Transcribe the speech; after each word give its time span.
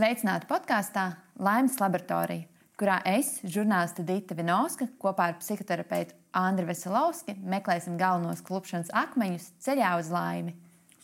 Sveicināti 0.00 0.46
podkāstā 0.48 1.02
Laimes 1.44 1.74
laboratorija, 1.76 2.46
kurā 2.80 2.94
es, 3.04 3.34
žurnāliste 3.44 4.00
Dita 4.08 4.32
Vinovska, 4.32 4.86
kopā 4.96 5.26
ar 5.28 5.34
psihoterapeitu 5.42 6.14
Andriu 6.40 6.70
Veselovski 6.70 7.34
meklēsim 7.44 7.98
galvenos 8.00 8.40
klupšanas 8.46 8.88
akmeņus 8.96 9.50
ceļā 9.60 9.90
uz 10.00 10.08
laimi. 10.08 10.54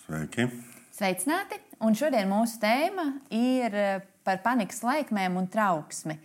Sveiki! 0.06 0.46
Sveicināti! 0.96 1.60
Un 1.84 1.98
šodien 1.98 2.30
mūsu 2.30 2.56
tēma 2.62 3.04
ir 3.36 3.76
par 4.24 4.40
panikas 4.46 4.80
laikmēm 4.86 5.36
un 5.42 5.50
trauksmi. 5.52 6.16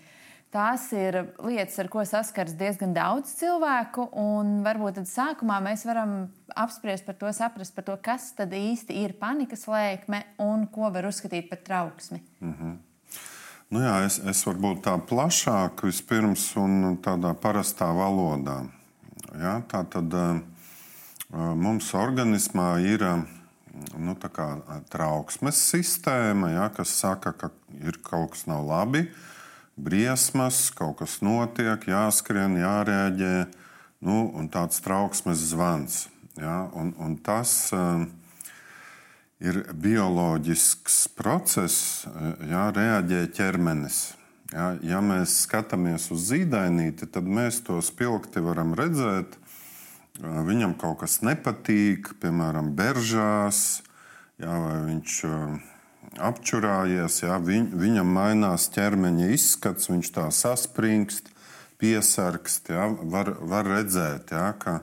Tās 0.52 0.89
ir 0.91 1.15
lietas, 1.39 1.77
ar 1.79 1.88
ko 1.88 2.02
saskars 2.04 2.57
diezgan 2.59 2.91
daudz 2.91 3.29
cilvēku. 3.39 4.09
Varbūt 4.66 4.97
tad 4.99 5.07
sākumā 5.07 5.61
mēs 5.63 5.85
varam 5.88 6.25
apspriest 6.59 7.07
par 7.07 7.16
to, 7.21 7.31
saprast 7.31 7.71
par 7.77 7.85
to, 7.88 7.95
kas 8.03 8.34
tad 8.35 8.52
īsti 8.52 8.98
ir 8.99 9.13
panikas 9.20 9.63
lēkme 9.71 10.20
un 10.43 10.66
ko 10.67 10.91
var 10.91 11.07
uzskatīt 11.07 11.48
par 11.48 11.63
trauksmi. 11.63 12.20
Mm 12.43 12.53
-hmm. 12.59 12.76
nu 13.70 13.79
jā, 13.79 13.95
es, 14.05 14.20
es 14.20 14.43
varbūt 14.48 14.84
tā 14.84 14.98
plašāk 14.99 15.85
vispirms 15.88 16.55
un 16.57 16.98
tādā 16.98 17.34
parastā 17.34 17.88
valodā. 17.95 18.65
Ja, 19.40 19.62
tā 19.71 19.85
tad 19.90 20.13
uh, 20.13 20.40
mums 21.55 21.93
organismā 21.93 22.79
ir 22.84 23.04
uh, 23.04 23.23
nu, 23.98 24.18
trauksmes 24.90 25.71
sistēma, 25.71 26.49
ja, 26.49 26.70
kas 26.70 26.90
saka, 26.90 27.31
ka 27.31 27.49
ir 27.79 27.98
kaut 28.04 28.31
kas 28.31 28.48
nav 28.48 28.68
labi. 28.68 28.99
Uh, 28.99 29.30
briesmas, 29.81 30.70
kaut 30.77 30.99
kas 31.02 31.20
notiek, 31.26 31.88
jāskrien, 31.90 32.59
jārēģē, 32.62 33.35
nu, 34.07 34.23
un 34.38 34.49
tāds 34.54 34.81
trauksmes 34.85 35.41
zvans. 35.52 36.05
Ja? 36.40 36.67
Un, 36.77 36.94
un 37.02 37.17
tas 37.21 37.54
uh, 37.76 38.05
ir 39.41 39.63
bioloģisks 39.74 41.04
process, 41.18 42.07
ja 42.49 42.70
reaģē 42.76 43.26
ķermenis. 43.35 44.02
Ja, 44.52 44.74
ja 44.84 44.99
mēs 45.04 45.46
skatāmies 45.46 46.09
uz 46.12 46.27
zīdainīti, 46.27 47.07
tad 47.07 47.27
mēs 47.27 47.62
to 47.65 47.79
spilgti 47.84 48.43
varam 48.43 48.76
redzēt. 48.77 49.37
Viņam 50.21 50.76
kaut 50.77 50.99
kas 51.02 51.21
nepatīk, 51.24 52.12
piemēram, 52.21 52.74
beržās, 52.77 53.82
ja, 54.41 54.52
vai 54.52 54.77
viņš 54.90 55.21
apčurājies, 56.20 57.21
ja, 57.23 57.37
viņ, 57.40 57.70
viņam 57.79 58.15
mainās 58.15 58.67
ķermeņa 58.73 59.29
izskats, 59.35 59.90
viņš 59.91 60.12
tā 60.15 60.27
saspringst, 60.35 61.31
piesargst. 61.81 62.71
Ja, 62.73 62.87
var, 62.87 63.34
var 63.40 63.70
redzēt, 63.70 64.34
ja, 64.35 64.51
ka 64.59 64.81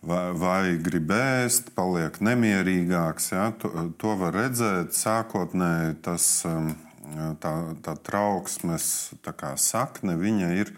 vai, 0.00 0.32
vai 0.38 0.62
grib 0.82 1.12
ēst, 1.14 1.72
paliek 1.76 2.20
nemierīgāks. 2.24 3.32
Ja, 3.34 3.48
to, 3.60 3.90
to 4.00 4.14
var 4.20 4.36
redzēt 4.36 4.96
sākotnēji. 4.96 5.98
Tas, 6.06 6.28
um, 6.48 6.72
tā, 7.42 7.54
tā 7.84 7.96
trauksmes 8.08 8.88
tā 9.24 9.34
kā 9.36 9.54
sakne 9.60 10.16
ir 10.56 10.72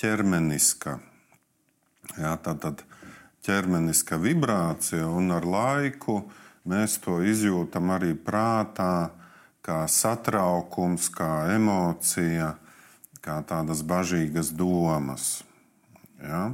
ķermeniska. 0.00 0.98
Ja, 2.16 2.36
tā 2.36 2.54
tad 2.60 2.84
ķermeniska 3.46 4.18
vibrācija 4.18 5.06
un 5.08 5.30
ar 5.34 5.46
laiku 5.46 6.24
Mēs 6.66 6.96
to 6.98 7.20
izjūtam 7.22 7.92
arī 7.94 8.10
prātā, 8.18 9.12
kā 9.62 9.84
satraukums, 9.86 11.06
kā 11.14 11.46
emocija, 11.54 12.56
kā 13.22 13.36
tādas 13.46 13.84
bažīgas 13.86 14.50
domas. 14.50 15.44
Ja? 16.18 16.48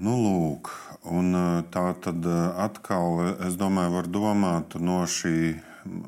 Nu, 0.00 0.14
lūk, 0.22 0.70
un 1.04 1.36
e, 1.36 1.44
tā 1.74 1.90
tad 2.00 2.24
e, 2.24 2.36
atkal, 2.64 3.34
es 3.48 3.58
domāju, 3.60 3.96
var 3.96 4.08
domāt 4.14 4.78
no 4.80 5.02
šī 5.04 5.58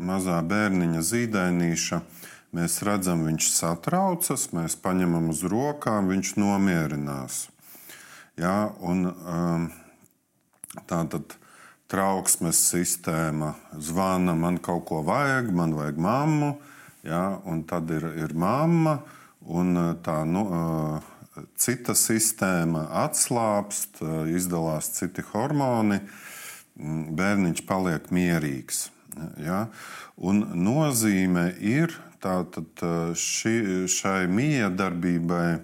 mazā 0.00 0.38
bērniņa 0.46 1.04
zīdainīša. 1.10 2.00
Mēs 2.56 2.78
redzam, 2.86 3.26
viņš 3.28 3.50
satraucas, 3.54 4.48
mēs 4.56 4.78
paņemam 4.80 5.28
uz 5.34 5.44
rokām, 5.46 6.08
viņš 6.10 6.32
nomierinās. 6.40 7.42
Ja, 8.40 8.70
un, 8.80 9.04
tā 10.88 11.04
tad 11.12 11.36
trauksmes 11.90 12.58
sistēma. 12.70 13.54
Zvana, 13.78 14.34
man 14.38 14.60
kaut 14.62 14.86
ko 14.88 15.00
vajag, 15.06 15.50
man 15.54 15.74
vajag 15.74 15.98
mammu, 16.00 16.50
ja, 17.06 17.40
un 17.48 17.64
tad 17.68 17.90
ir, 17.90 18.06
ir 18.20 18.34
mamma, 18.38 19.00
un 19.50 19.76
eh, 19.76 19.94
tā 20.04 20.20
nu, 20.28 20.44
eh, 20.54 21.46
cita 21.58 21.96
sistēma 21.98 22.86
atslābst, 23.06 24.02
eh, 24.04 24.30
izdalās 24.36 24.92
citi 24.98 25.24
hormoni, 25.32 26.00
mm, 26.78 27.10
bērniņš 27.18 27.66
paliek 27.66 28.10
mierīgs. 28.14 28.88
Ja, 29.42 29.64
un 30.16 30.44
nozīme 30.54 31.50
ir 31.58 31.90
tātad 32.22 32.78
ši, 33.18 33.88
šai 33.90 34.28
miedarbībai 34.30 35.58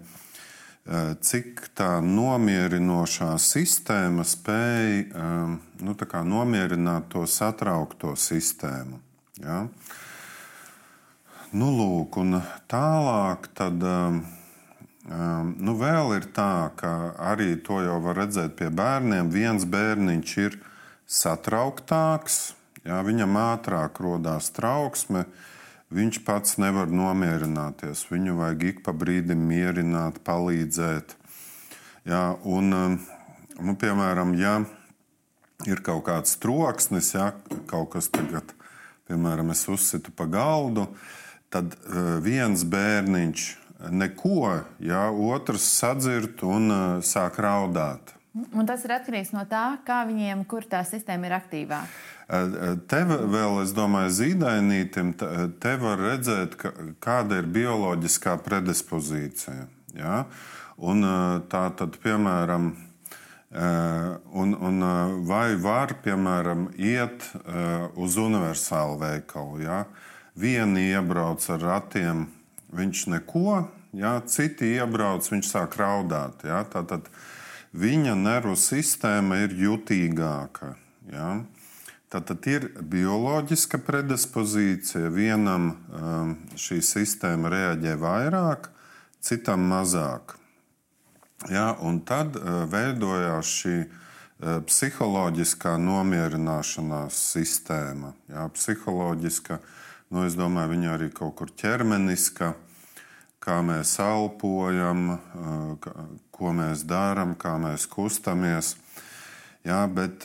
cik 1.22 1.62
tā 1.78 1.98
nomierinošā 2.02 3.32
sistēma 3.42 4.26
spēja 4.26 5.06
eh, 5.06 5.56
nu, 5.80 5.94
nomierināt 6.24 7.08
to 7.12 7.26
satraukto 7.26 8.14
sistēmu. 8.16 9.00
Ja? 9.42 9.66
Nu, 11.56 11.70
lūk, 11.72 12.18
un 12.20 12.40
tālāk 12.68 13.48
tad, 13.54 13.82
eh, 13.82 14.20
nu, 15.08 15.76
vēl 15.78 16.16
ir 16.18 16.30
tā, 16.36 16.70
ka 16.76 17.14
arī 17.32 17.56
to 17.62 17.80
jau 17.84 18.00
var 18.02 18.22
redzēt 18.22 18.56
pie 18.56 18.70
bērniem. 18.70 19.30
Viens 19.30 19.64
bērniņš 19.64 20.36
ir 20.44 20.58
satrauktāks, 21.06 22.54
ja? 22.84 23.02
viņam 23.02 23.36
ātrāk 23.36 24.00
rodās 24.00 24.50
trauksme, 24.50 25.26
Viņš 25.86 26.24
pats 26.26 26.56
nevar 26.58 26.90
nomierināties. 26.90 28.08
Viņu 28.10 28.32
vajag 28.40 28.62
ik 28.66 28.78
pa 28.82 28.90
brīdim 28.90 29.44
mierināt, 29.46 30.18
palīdzēt. 30.26 31.14
Jā, 32.06 32.34
un, 32.42 32.74
um, 32.74 32.96
nu, 33.62 33.74
piemēram, 33.78 34.34
ja 34.34 34.56
ir 35.64 35.80
kaut 35.84 36.04
kāds 36.08 36.36
troksnis, 36.42 37.14
ja 37.16 37.30
kaut 37.70 37.94
kas 37.94 38.10
tagad, 38.12 38.52
piemēram, 39.08 39.54
es 39.54 39.64
uzsitu 39.72 40.12
pa 40.12 40.26
galdu, 40.28 40.88
tad 41.52 41.72
uh, 41.86 42.18
viens 42.24 42.66
bērniņš 42.66 43.46
neko, 43.92 44.60
ja 44.84 45.06
otrs 45.10 45.64
sadzird 45.78 46.44
un 46.44 46.68
uh, 46.72 46.84
sāk 47.04 47.40
raudāt. 47.40 48.16
Un 48.52 48.68
tas 48.68 48.82
ir 48.84 48.92
atkarīgs 48.92 49.32
no 49.32 49.46
tā, 49.48 49.78
kā 49.86 50.02
viņiem, 50.08 50.42
kur 50.48 50.66
tā 50.68 50.82
sistēma 50.84 51.28
ir 51.28 51.34
aktīvāka. 51.38 51.88
Te 52.90 52.98
vēl, 53.06 53.60
es 53.62 53.72
domāju, 53.72 54.10
zīdainītam, 54.18 55.14
te 55.62 55.72
var 55.80 56.02
redzēt, 56.02 56.56
ka, 56.60 56.72
kāda 57.00 57.38
ir 57.40 57.48
bioloģiskā 57.54 58.34
predispozīcija. 58.44 59.68
Ja? 59.96 60.24
Un 60.76 61.06
tā 61.48 61.62
tad, 61.78 61.96
piemēram, 62.02 62.74
un, 63.56 64.52
un 64.52 64.84
vai 65.24 65.56
var, 65.56 65.94
piemēram, 66.04 66.68
iet 66.76 67.24
uz 67.96 68.18
universālu 68.20 68.98
veikalu. 69.00 69.62
Ja? 69.64 69.78
Vieni 70.36 70.90
iebrauc 70.90 71.46
ar 71.54 71.62
ratiem, 71.64 72.26
viņš 72.76 73.06
neko, 73.14 73.62
ja? 73.96 74.18
citi 74.28 74.74
iebrauc, 74.76 75.24
viņš 75.32 75.52
sāk 75.54 75.78
raudāt. 75.80 76.44
Ja? 76.44 76.62
Tātad 76.68 77.08
viņa 77.72 78.16
nervu 78.20 78.56
sistēma 78.60 79.40
ir 79.46 79.56
jutīgāka. 79.56 80.74
Ja? 81.12 81.38
Tātad 82.12 82.46
ir 82.46 82.68
bioloģiska 82.86 83.80
predispozīcija. 83.82 85.08
Vienam 85.10 85.72
šī 86.56 86.78
sistēma 86.84 87.50
reaģē 87.50 87.96
vairāk, 87.98 88.68
citam 89.24 89.64
mazāk. 89.72 90.36
Ja, 91.50 91.76
un 91.80 92.00
tad 92.02 92.34
uh, 92.36 92.64
veidojās 92.66 93.46
šī 93.60 93.74
uh, 93.86 94.56
psiholoģiskā 94.66 95.76
nomierināšanās 95.78 97.18
sistēma. 97.34 98.10
Ja, 98.32 98.48
psiholoģiska, 98.50 99.60
nu, 100.10 100.24
es 100.26 100.34
domāju, 100.38 100.72
viņa 100.74 100.94
arī 100.96 101.10
kaut 101.14 101.36
kur 101.38 101.52
ķermeniska, 101.54 102.50
kā 103.38 103.60
mēs 103.62 103.94
elpojam, 104.02 105.12
uh, 105.14 105.90
ko 106.34 106.50
mēs 106.56 106.82
darām, 106.82 107.36
kā 107.38 107.54
mēs 107.62 107.86
kustamies. 107.86 108.74
Jā, 109.66 109.80
bet 109.90 110.22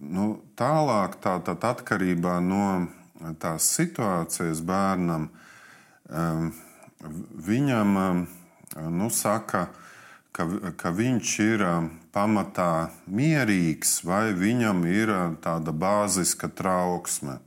nu, 0.00 0.26
tālāk, 0.56 1.18
tā, 1.20 1.34
tā 1.44 1.52
atkarībā 1.68 2.38
no 2.40 2.86
tās 3.36 3.66
situācijas 3.68 4.62
bērnam, 4.64 5.26
viņam 7.36 7.98
nu, 8.96 9.10
saka, 9.12 9.66
ka, 9.66 9.82
ka 10.32 10.92
viņš 10.96 11.32
ir 11.44 11.64
pamatā 12.12 12.90
mierīgs 13.06 14.00
vai 14.08 14.32
viņam 14.32 14.84
ir 14.88 15.12
tāda 15.44 15.72
bāziska 15.72 16.48
trauksme. 16.48 17.38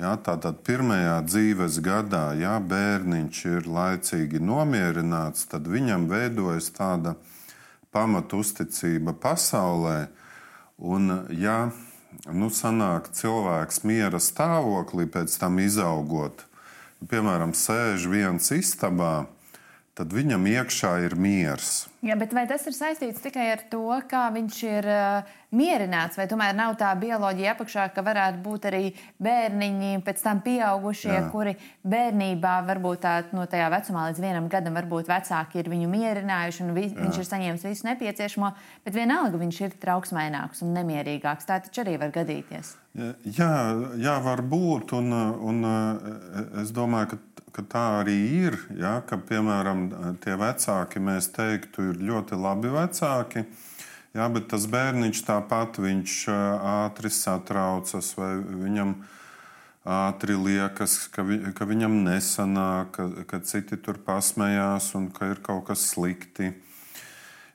Ja, 0.00 0.14
tātad 0.16 0.62
pirmajā 0.64 1.18
dzīves 1.26 1.80
gadā, 1.84 2.30
ja 2.40 2.54
bērniņš 2.60 3.42
ir 3.50 3.68
laicīgi 3.68 4.40
nomierināts, 4.40 5.44
tad 5.50 5.68
viņam 5.68 6.08
veidojas 6.08 6.70
tāda 6.72 7.18
pamatusticība 7.92 9.12
pasaulē, 9.20 10.08
Un, 10.80 11.12
ja 11.36 11.68
nu, 12.32 12.48
sanāk 12.48 13.10
cilvēks 13.12 13.82
miera 13.84 14.16
stāvoklī, 14.16 15.04
pēc 15.12 15.34
tam 15.42 15.60
izaugot, 15.60 16.46
piemēram, 17.04 17.52
sēž 17.52 18.08
viens 18.08 18.48
istabā, 18.56 19.28
tad 19.92 20.16
viņam 20.16 20.48
iekšā 20.48 20.94
ir 21.04 21.18
miers. 21.20 21.89
Jā, 22.00 22.14
bet 22.16 22.32
vai 22.32 22.46
tas 22.48 22.62
ir 22.64 22.72
saistīts 22.72 23.20
tikai 23.20 23.50
ar 23.52 23.60
to, 23.68 23.84
kā 24.08 24.22
viņš 24.32 24.58
ir 24.64 24.86
uh, 24.88 25.34
mierināts, 25.52 26.16
vai 26.16 26.24
tomēr 26.30 26.54
nav 26.56 26.78
tā 26.80 26.94
bioloģija 26.96 27.52
apakšā, 27.52 27.84
ka 27.92 28.04
varētu 28.06 28.40
būt 28.44 28.68
arī 28.70 28.82
bērniņi, 29.20 29.90
pēc 30.06 30.22
tam 30.24 30.40
pieaugušie, 30.46 31.12
Jā. 31.12 31.26
kuri 31.28 31.52
bērnībā, 31.84 32.54
varbūt 32.70 33.02
tā, 33.04 33.14
no 33.36 33.44
tajā 33.50 33.68
vecumā 33.76 34.06
līdz 34.08 34.24
vienam 34.24 34.48
gadam, 34.48 34.80
varbūt 34.80 35.12
vecāki 35.12 35.60
ir 35.60 35.68
viņu 35.74 35.92
mierinājuši 35.92 36.64
un 36.64 36.74
vi, 36.78 36.88
Jā. 36.88 37.02
viņš 37.02 37.20
ir 37.20 37.30
saņēmis 37.34 37.68
visu 37.68 37.90
nepieciešamo, 37.90 38.52
bet 38.86 38.96
vienalga 38.96 39.44
viņš 39.44 39.62
ir 39.66 39.80
trauksmaināks 39.84 40.64
un 40.64 40.72
nemierīgāks. 40.80 41.48
Tā 41.50 41.60
taču 41.66 41.84
arī 41.84 41.98
var 42.00 42.16
gadīties. 42.16 42.78
Jā, 43.36 43.52
jā 44.00 44.16
var 44.24 44.40
būt, 44.42 44.96
un, 44.98 45.12
un 45.46 45.60
es 46.64 46.72
domāju, 46.74 47.12
ka 47.12 47.40
ka 47.54 47.64
tā 47.66 47.84
arī 48.00 48.16
ir. 48.46 48.56
Ja, 48.78 49.00
ka, 49.06 49.18
piemēram, 49.18 49.86
tie 50.24 50.36
vecāki, 50.38 51.02
mēs 51.02 51.30
teiktu, 51.34 51.89
ir 51.92 52.04
ļoti 52.10 52.38
labi 52.40 52.72
vecāki. 52.72 53.44
Jā, 54.10 54.26
bet 54.32 54.48
tas 54.50 54.66
bērniņš 54.66 55.22
tāpat 55.22 55.78
viņš 55.78 56.14
ātri 56.30 57.12
satraucas, 57.14 58.08
vai 58.18 58.32
viņam 58.42 58.96
ātri 59.86 60.34
liekas, 60.34 60.96
ka, 61.14 61.22
vi, 61.26 61.38
ka 61.54 61.66
viņam 61.68 62.00
nesanāk, 62.08 62.90
ka, 62.96 63.06
ka 63.30 63.40
citi 63.46 63.78
tur 63.78 64.00
pasmējās 64.02 64.90
un 64.98 65.06
ka 65.14 65.30
ir 65.30 65.38
kaut 65.46 65.68
kas 65.70 65.86
slikti. 65.92 66.50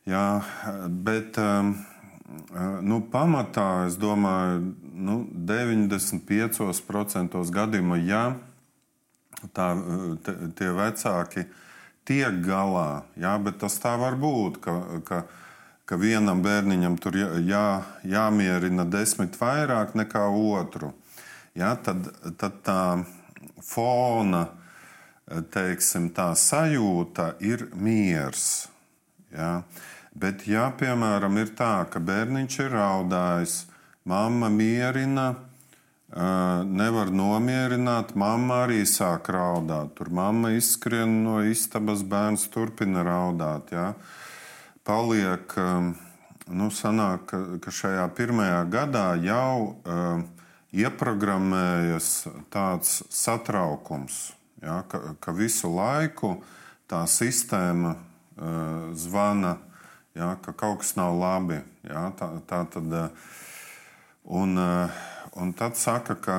Jā, 0.08 0.46
bet 0.88 1.38
nu, 2.86 3.02
pamatā 3.12 3.86
es 3.90 4.00
domāju, 4.00 4.74
nu, 4.96 5.20
95% 5.50 7.42
gadījumu, 7.60 8.00
ja 8.06 8.24
tā, 9.54 9.74
tie 10.58 10.70
vecāki 10.74 11.46
tiek 12.08 12.42
galā. 12.46 13.04
Jā, 13.20 13.36
bet 13.42 13.60
tas 13.64 13.78
tā 13.82 13.96
var 14.00 14.18
būt, 14.20 14.60
ka, 14.64 14.76
ka, 15.08 15.24
ka 15.86 16.00
vienam 16.02 16.44
bērniņam 16.46 17.00
tur 17.02 17.18
jā, 17.20 17.32
jā, 17.46 17.66
jāmierina 18.06 18.86
desmit 18.90 19.38
vairāk 19.40 19.96
nekā 19.98 20.28
otru. 20.30 20.94
Jā, 21.56 21.74
tad, 21.80 22.12
tad 22.40 22.62
tā 22.66 22.80
fona 23.64 24.48
teiksim, 25.26 26.10
tā 26.14 26.32
sajūta 26.38 27.34
ir 27.42 27.68
miers. 27.74 28.68
Jā. 29.34 29.64
Bet, 30.16 30.46
ja 30.48 30.70
piemēram 30.72 31.42
ir 31.42 31.52
tā, 31.58 31.84
ka 31.92 32.00
bērniņš 32.00 32.60
ir 32.64 32.72
raudājis, 32.78 33.56
mamma 34.08 34.48
mierina, 34.54 35.34
nevar 36.14 37.10
nomierināt. 37.12 38.14
Mamma 38.16 38.66
arī 38.66 38.84
sāk 38.86 39.30
raudāt. 39.34 39.96
Tur 39.98 40.10
mamma 40.14 40.54
izskrien 40.56 41.24
no 41.24 41.42
istabas, 41.44 42.04
bērns 42.04 42.48
turpina 42.54 43.04
raudāt. 43.04 43.72
Ja? 43.74 43.94
Paliek, 44.86 45.56
nu, 46.48 46.70
sanāk, 46.70 47.34
ka 47.62 47.74
šajā 47.74 48.06
pirmajā 48.16 48.62
gadā 48.70 49.08
jau 49.18 49.74
uh, 49.82 50.22
ieprogrammējas 50.76 52.28
tāds 52.54 53.00
satraukums, 53.10 54.36
ja? 54.62 54.84
ka, 54.90 55.16
ka 55.20 55.34
visu 55.36 55.72
laiku 55.74 56.36
tā 56.92 57.02
sistēma 57.10 57.96
uh, 57.96 58.94
zvana, 58.94 59.58
ja? 60.16 60.36
ka 60.46 60.54
kaut 60.54 60.84
kas 60.84 60.94
nav 61.00 61.18
labi. 61.18 61.60
Ja? 61.88 62.12
Tā, 62.20 62.30
tā 62.46 62.62
tad, 62.76 62.94
uh, 62.94 63.10
un, 64.38 64.58
uh, 64.60 65.04
Un 65.36 65.52
tad 65.54 65.76
saka, 65.76 66.16
ka 66.16 66.36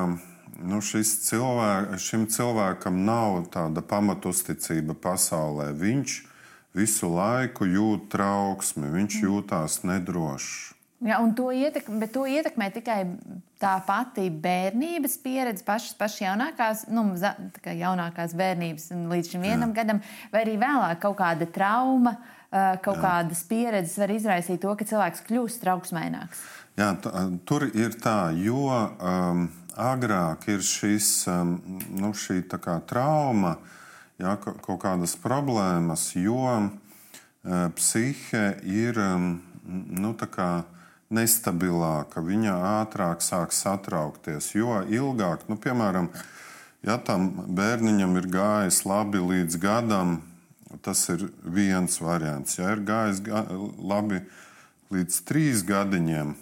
nu, 0.64 0.80
cilvēk, 0.80 1.98
šim 2.00 2.24
cilvēkam 2.32 3.02
nav 3.04 3.42
tāda 3.52 3.82
pamatusticība 3.84 4.96
pasaulē. 4.96 5.68
Viņš 5.76 6.16
visu 6.76 7.10
laiku 7.12 7.68
jūt 7.68 8.08
trauksmi, 8.12 8.88
viņš 8.92 9.18
mm. 9.20 9.28
jūtās 9.28 9.82
nedrošs. 9.84 10.72
Ja, 11.04 11.18
to, 11.36 11.50
ietekmē, 11.52 12.06
to 12.08 12.22
ietekmē 12.24 12.70
tikai 12.72 13.02
tā 13.60 13.74
pati 13.84 14.30
bērnības 14.32 15.18
pieredze, 15.20 15.64
pašas, 15.64 15.92
pašas 15.98 16.22
jaunākās, 16.22 16.86
nu, 16.88 17.04
jaunākās 17.68 18.32
bērnības 18.36 18.88
līdz 19.12 19.34
šim 19.34 19.44
vienam 19.44 19.74
Jā. 19.74 19.82
gadam, 19.82 20.00
vai 20.32 20.46
arī 20.46 20.56
vēlāk 20.60 21.02
kaut 21.04 21.18
kāda 21.20 21.48
trauma, 21.52 22.16
kaut 22.50 22.98
Jā. 22.98 23.02
kādas 23.02 23.42
pieredzes 23.48 23.98
var 23.98 24.12
izraisīt 24.14 24.62
to, 24.62 24.72
ka 24.78 24.86
cilvēks 24.86 25.24
kļūst 25.26 25.62
trauksmaināks. 25.64 26.44
Jā, 26.76 26.90
tur 27.48 27.64
ir 27.72 27.96
tā, 28.02 28.34
jo 28.36 28.68
um, 28.68 29.46
agrāk 29.80 30.44
ir 30.52 30.60
šis, 30.64 31.08
um, 31.32 31.56
nu, 31.96 32.12
šī 32.12 32.42
kā, 32.52 32.78
trauma, 32.84 33.56
jā, 34.20 34.36
kaut 34.42 34.82
kādas 34.84 35.16
problēmas, 35.20 36.10
jo 36.20 36.44
uh, 36.44 36.68
psihe 37.76 38.44
ir 38.68 39.00
um, 39.00 39.38
nu, 39.64 40.12
nestabilāka, 41.08 42.20
viņa 42.20 42.54
ātrāk 42.82 43.24
sāk 43.24 43.52
satraukties. 43.56 44.52
Jo 44.54 44.82
ilgāk, 44.84 45.46
nu, 45.48 45.56
piemēram, 45.56 46.10
ja 46.86 46.98
tam 46.98 47.30
bērniņam 47.56 48.16
ir 48.20 48.30
gājis 48.36 48.84
labi 48.84 49.22
līdz 49.22 49.60
gadam, 49.62 50.18
tas 50.82 51.04
ir 51.12 51.28
viens 51.42 52.00
variants. 52.02 52.58
Ja 52.58 52.72
ir 52.74 52.82
gājis 52.86 53.22
labi 53.78 54.22
līdz 54.94 55.20
trīs 55.28 55.64
gadiņiem, 55.66 56.34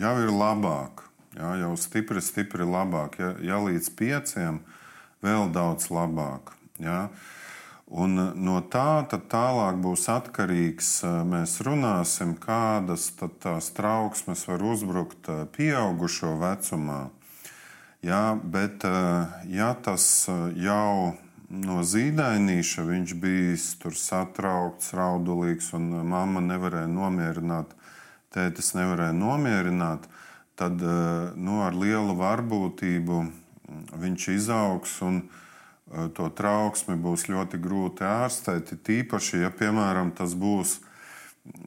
jau 0.00 0.14
ir 0.24 0.32
labāk. 0.32 1.04
Jā, 1.34 1.56
jau 1.58 1.72
stipri, 1.80 2.22
stipri 2.22 2.66
labāk. 2.66 3.18
Ja, 3.18 3.32
ja 3.42 3.62
līdz 3.62 3.90
pieciem, 3.98 4.60
vēl 5.24 5.48
daudz 5.54 5.90
labāk. 5.90 6.54
Jā. 6.82 7.08
Un 7.94 8.16
no 8.40 8.60
tā 8.72 9.04
tālāk 9.10 9.76
būs 9.82 10.06
atkarīgs, 10.10 11.02
mēs 11.28 11.58
runāsim, 11.66 12.32
kādas 12.40 13.10
tās 13.18 13.68
trauksmes 13.76 14.46
var 14.48 14.64
uzbrukt 14.64 15.28
pieaugušo 15.54 16.32
vecumā. 16.40 17.02
Jā, 18.04 18.34
bet 18.40 18.84
ja 19.48 19.74
tas 19.84 20.06
jau 20.60 21.14
no 21.48 21.82
zīdainīša 21.84 22.84
viņš 22.88 23.14
bija 23.20 23.54
satraukts, 24.00 24.92
raudulīgs 24.96 25.72
un 25.76 25.90
mamma 26.08 26.42
nevarēja 26.44 26.90
nomierināt 26.90 27.74
tētis 28.34 28.74
nevarēja 28.74 29.14
nomierināt, 29.16 30.08
tad 30.58 30.82
eh, 30.82 31.32
nu, 31.36 31.60
ar 31.66 31.76
lielu 31.78 32.16
varbūtību 32.18 33.20
viņš 34.00 34.28
izaugs 34.34 34.98
eh, 35.22 36.08
to 36.16 36.28
trauksmi 36.38 36.98
būs 37.00 37.28
ļoti 37.30 37.60
grūti 37.62 38.06
ārstēt. 38.08 38.74
Tīpaši, 38.86 39.44
ja 39.44 39.52
piemēram 39.54 40.12
tas 40.18 40.34
būs 40.38 40.78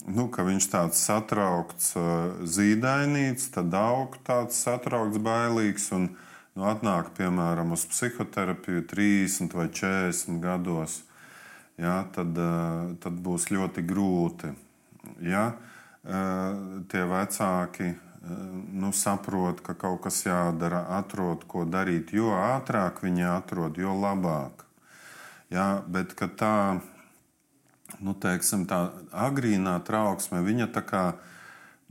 nu, 0.10 0.28
viņš 0.48 0.70
tāds 0.74 1.04
satraukts, 1.08 1.94
eh, 2.00 2.46
zīdainīts, 2.58 3.52
tad 3.56 3.76
aug 3.78 4.20
tāds 4.28 4.60
satraukts, 4.68 5.22
bailīgs. 5.24 5.92
Un, 5.96 6.12
nu, 6.58 6.66
atnāk, 6.68 7.14
piemēram, 7.18 7.78
uz 7.78 7.86
psihoterapiju 7.88 8.84
30 8.90 9.54
vai 9.56 9.70
40 9.70 10.42
gados, 10.42 11.00
ja, 11.78 12.02
tad, 12.16 12.34
tad 13.04 13.24
būs 13.24 13.52
ļoti 13.54 13.86
grūti. 13.86 14.54
Ja. 15.22 15.52
Eh, 16.08 16.56
tie 16.88 17.04
vecāki 17.04 17.88
eh, 17.92 17.98
nu, 18.80 18.94
saprot, 18.96 19.60
ka 19.60 19.74
kaut 19.76 20.06
kas 20.06 20.22
jādara, 20.24 20.86
atrod, 20.96 21.44
ko 21.52 21.66
darīt. 21.68 22.14
Jo 22.16 22.32
ātrāk 22.32 23.02
viņi 23.04 23.26
atrod, 23.28 23.76
jo 23.76 23.92
labāk. 23.92 24.64
Jā, 25.52 25.84
bet 25.84 26.16
tā, 26.40 26.80
nu, 28.00 28.14
teiksim, 28.16 28.64
tā 28.72 28.80
agrīnā 29.12 29.76
trauksme, 29.84 30.40
viņa 30.48 30.70
tā 30.76 30.84
kā 30.88 31.04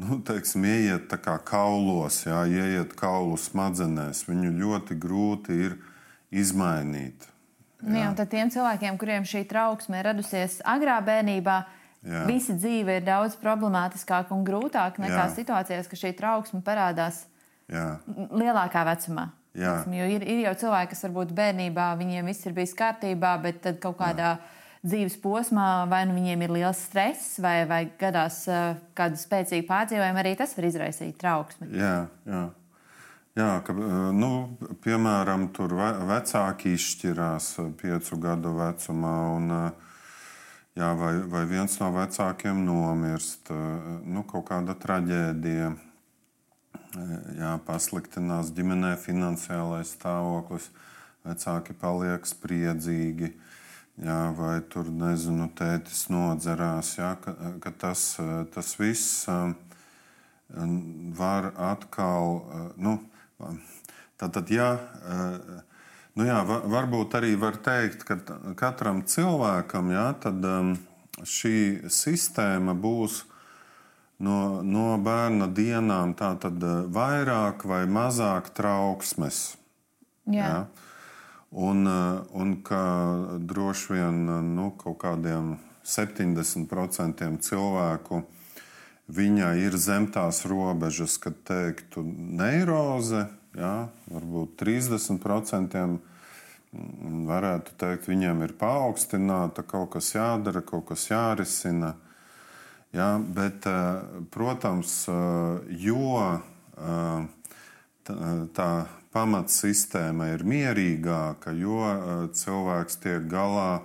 nu, 0.03 0.19
teiksim, 0.27 0.67
ieiet 0.69 1.13
kā 1.25 1.39
kaulos, 1.47 2.23
jā, 2.27 2.43
ieiet 2.49 2.93
kaulu 2.99 3.39
smadzenēs. 3.41 4.25
Viņu 4.29 4.53
ļoti 4.61 4.99
grūti 5.01 5.57
ir 5.69 5.79
izmainīt. 6.31 7.29
Nu 7.87 7.99
jā, 8.01 8.11
tad 8.17 8.31
tiem 8.33 8.51
cilvēkiem, 8.51 8.97
kuriem 8.99 9.27
šī 9.29 9.45
trauksme 9.49 10.01
ir 10.01 10.09
radusies 10.09 10.61
agrā 10.65 10.97
bērnībā, 11.05 11.61
Jā. 12.07 12.23
Visa 12.29 12.55
dzīve 12.55 13.01
ir 13.01 13.07
daudz 13.07 13.35
problemātiskāka 13.41 14.35
un 14.37 14.45
grūtāka 14.47 15.03
nekā 15.03 15.25
Jā. 15.25 15.31
situācijās, 15.35 15.89
ka 15.91 15.99
šī 15.99 16.13
trauksme 16.15 16.61
parādās 16.67 17.25
Jā. 17.73 17.99
lielākā 18.07 18.85
vecumā. 18.87 19.31
Jā. 19.57 19.81
Jo 19.91 20.07
ir, 20.13 20.23
ir 20.23 20.45
jau 20.45 20.53
cilvēki, 20.61 20.93
kas 20.93 21.03
varbūt 21.09 21.33
bērnībā 21.35 21.89
viņiem 21.99 22.29
viss 22.31 22.47
ir 22.47 22.55
bijis 22.55 22.77
kārtībā, 22.79 23.33
bet 23.43 23.59
tad 23.65 23.81
kaut 23.83 23.99
kādā 23.99 24.37
Jā. 24.37 24.56
Dzīves 24.87 25.17
posmā 25.23 25.87
vai 25.91 26.05
nu 26.09 26.17
viņiem 26.17 26.45
ir 26.47 26.55
liels 26.59 26.85
stress, 26.89 27.41
vai, 27.43 27.59
vai 27.69 27.83
gadās 28.01 28.45
uh, 28.51 28.77
kāda 28.97 29.19
spēcīga 29.21 29.67
pārdzīvojuma, 29.69 30.23
arī 30.23 30.37
tas 30.39 30.55
var 30.57 30.69
izraisīt 30.69 31.19
trauksmi. 31.21 31.73
Jā, 31.77 31.97
jā. 32.29 32.45
Jā, 33.37 33.51
ka, 33.67 33.75
nu, 34.17 34.31
piemēram, 34.81 35.51
tur 35.53 35.75
vecāki 35.77 36.73
izšķirās 36.73 37.51
piecu 37.77 38.17
gadu 38.23 38.55
vecumā. 38.57 39.17
Un, 39.37 39.51
uh, 39.53 39.97
jā, 40.77 40.93
vai, 40.97 41.13
vai 41.29 41.43
viens 41.49 41.77
no 41.81 41.91
vecākiem 41.95 42.63
nomirst, 42.65 43.53
nu, 44.05 44.25
kaut 44.29 44.49
kāda 44.51 44.77
traģēdija, 44.81 45.71
jā, 47.37 47.53
pasliktinās 47.67 48.53
ģimenē 48.57 48.95
finansiālais 49.01 49.95
stāvoklis, 49.97 50.71
vecāki 51.27 51.77
paliek 51.81 52.29
spriedzīgi, 52.29 53.33
jā, 54.03 54.19
vai 54.37 54.61
tur, 54.71 54.89
nezinu, 54.93 55.49
tētis 55.57 56.07
nodzerās, 56.13 56.97
jā, 56.99 57.15
ka, 57.23 57.35
ka 57.63 57.73
tas, 57.85 58.09
tas 58.55 58.75
viss 58.81 59.27
var 61.19 61.51
atkal, 61.73 62.43
nu, 62.79 62.99
tātad, 64.21 64.51
jā, 64.53 64.71
nu 66.17 66.29
jā, 66.29 66.43
varbūt 66.47 67.17
arī 67.19 67.35
var 67.41 67.59
teikt, 67.63 68.05
ka 68.09 68.19
katram 68.59 69.03
cilvēkam, 69.09 69.91
jā, 69.95 70.07
tad 70.23 70.45
šī 71.25 71.89
sistēma 71.93 72.77
būs 72.77 73.23
no, 74.21 74.63
no 74.63 74.89
bērna 75.03 75.49
dienām 75.53 76.15
tātad 76.17 76.61
vairāk 76.93 77.65
vai 77.69 77.85
mazāk 77.89 78.53
trauksmes. 78.57 79.57
Jā. 80.27 80.43
Jā? 80.43 80.59
Un, 81.51 81.87
un 82.35 82.57
ka 82.67 82.83
droši 83.39 83.93
vien 83.95 84.25
nu, 84.57 84.71
kaut 84.81 84.99
kādiem 85.05 85.55
70% 85.87 87.29
cilvēku 87.47 88.25
viņai 89.07 89.55
ir 89.63 89.77
zem 89.79 90.09
tās 90.11 90.43
robežas, 90.49 91.17
kad 91.23 91.39
teiktu 91.47 92.03
neiroze, 92.03 93.29
jā, 93.55 93.89
varbūt 94.11 94.57
30% 94.59 95.87
varētu 97.31 97.77
teikt, 97.79 98.09
viņiem 98.11 98.43
ir 98.45 98.57
paaugstināta, 98.59 99.63
kaut 99.63 99.95
kas 99.95 100.11
jādara, 100.17 100.61
kaut 100.67 100.89
kas 100.91 101.07
jārisina. 101.09 101.95
Jā, 102.97 103.17
bet, 103.21 103.67
protams, 104.33 105.05
jo 105.69 106.21
tā 108.57 108.71
pamatsistēma 109.17 110.33
ir 110.35 110.45
mierīgāka, 110.45 111.55
jo 111.57 111.81
eh, 111.89 112.09
cilvēks 112.37 113.01
tiek 113.01 113.25
galā 113.31 113.81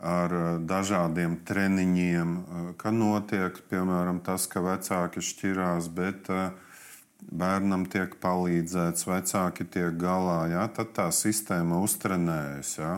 ar 0.00 0.34
eh, 0.36 0.48
dažādiem 0.64 1.36
treniņiem, 1.48 2.34
eh, 2.40 2.72
ka 2.80 2.92
notiek 2.94 3.60
piemēram 3.72 4.22
tas, 4.24 4.48
ka 4.50 4.62
vecāki 4.64 5.24
šķirās, 5.24 5.90
bet 5.92 6.32
bērnam 7.20 7.84
tiek 7.92 8.16
palīdzēts, 8.22 9.04
vecāki 9.10 9.68
tiek 9.68 9.98
galā. 10.00 10.40
Jā, 10.54 10.64
tad 10.72 10.94
tā 10.96 11.10
sistēma 11.12 11.82
uztrenējas. 11.84 12.74
Jā. 12.80 12.94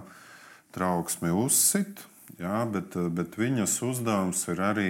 Trauksmi 0.72 1.34
uzsit, 1.37 2.06
jā, 2.38 2.62
bet, 2.70 2.94
bet 3.12 3.34
viņas 3.37 3.75
uzdevums 3.84 4.46
ir 4.49 4.62
arī 4.64 4.88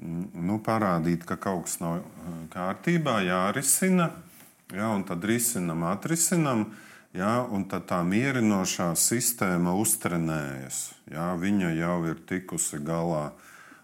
mm, 0.00 0.32
nu, 0.48 0.58
parādīt, 0.64 1.28
ka 1.28 1.36
kaut 1.36 1.68
kas 1.68 1.78
nav 1.84 2.00
kārtībā, 2.56 3.20
jārisina 3.28 4.10
Ja, 4.10 4.31
un 4.70 5.04
tad 5.08 5.24
risinām, 5.24 5.84
atrisinām, 5.90 6.66
ja, 7.16 7.42
un 7.50 7.64
tad 7.68 7.88
tā 7.90 8.02
mierinošā 8.06 8.92
sistēma 8.96 9.74
uztrenējas. 9.76 10.84
Ja, 11.12 11.32
viņa 11.36 11.74
jau 11.76 11.98
ir 12.12 12.22
tikusi 12.28 12.80
galā 12.82 13.30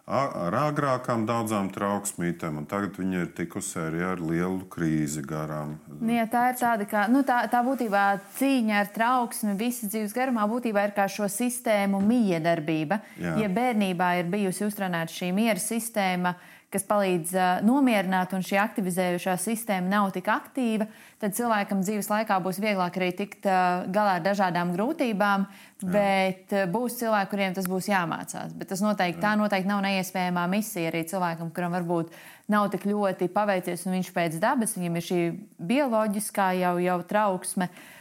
ar 0.08 0.54
agrākām 0.56 1.26
daudzām 1.28 1.68
trauksmītēm, 1.72 2.62
un 2.62 2.66
tagad 2.68 2.96
viņa 2.96 3.24
ir 3.26 3.32
tikusi 3.36 3.76
arī 3.82 4.04
ar 4.08 4.22
lielu 4.24 4.64
krīzi 4.72 5.20
garām. 5.20 5.74
Nu, 6.00 6.14
ja, 6.14 6.24
tā 6.30 6.46
ir 6.52 6.56
tāda, 6.60 6.86
kā, 6.88 7.04
nu, 7.12 7.20
tā, 7.28 7.42
tā 7.52 7.60
būtībā 7.66 8.04
cīņa 8.38 8.78
ar 8.80 8.92
trauksmi 8.94 9.56
visas 9.60 9.92
dzīves 9.92 10.16
garumā 10.16 10.46
būtībā 10.48 10.86
ir 10.88 10.94
kā 10.96 11.04
šo 11.12 11.28
sistēmu 11.28 12.00
miedarbība. 12.08 13.02
Jā. 13.20 13.36
Ja 13.42 13.50
bērnībā 13.52 14.14
ir 14.22 14.32
bijusi 14.32 14.64
uztrenēta 14.64 15.12
šī 15.12 15.28
miera 15.36 15.60
sistēma, 15.60 16.38
kas 16.72 16.84
palīdz 16.88 17.32
uh, 17.36 17.46
nomierināt, 17.64 18.34
un 18.36 18.44
šī 18.44 18.58
aktivizējošā 18.60 19.34
sistēma 19.40 19.88
nav 19.88 20.10
tik 20.12 20.28
aktīva, 20.32 20.88
tad 21.22 21.36
cilvēkam 21.36 21.80
dzīves 21.84 22.10
laikā 22.12 22.38
būs 22.44 22.60
vieglāk 22.60 22.98
arī 23.00 23.10
tikt 23.16 23.48
uh, 23.48 23.86
galā 23.94 24.18
ar 24.18 24.24
dažādām 24.26 24.74
grūtībām, 24.76 25.46
Jā. 25.48 25.90
bet 25.94 26.54
uh, 26.56 26.66
būs 26.70 27.00
cilvēki, 27.00 27.32
kuriem 27.32 27.56
tas 27.56 27.68
būs 27.70 27.88
jāmācās. 27.88 28.52
Bet 28.58 28.72
tas 28.74 28.84
noteikti, 28.84 29.20
Jā. 29.22 29.30
tā 29.30 29.34
noteikti 29.40 29.72
nav 29.72 29.84
neiespējamā 29.86 30.48
misija 30.52 30.92
arī 30.92 31.04
cilvēkam, 31.08 31.52
kuram 31.56 31.76
varbūt 31.78 32.12
nav 32.52 32.68
tik 32.72 32.88
ļoti 32.88 33.30
paveicies, 33.32 33.86
un 33.88 33.98
viņš 33.98 34.12
pēc 34.16 34.40
dabas, 34.42 34.76
viņam 34.76 35.00
ir 35.00 35.08
šī 35.08 35.22
bioloģiskā 35.72 36.52
jau, 36.60 36.76
jau 36.84 36.98
trauksme. 37.08 37.72
Uh, 37.72 37.94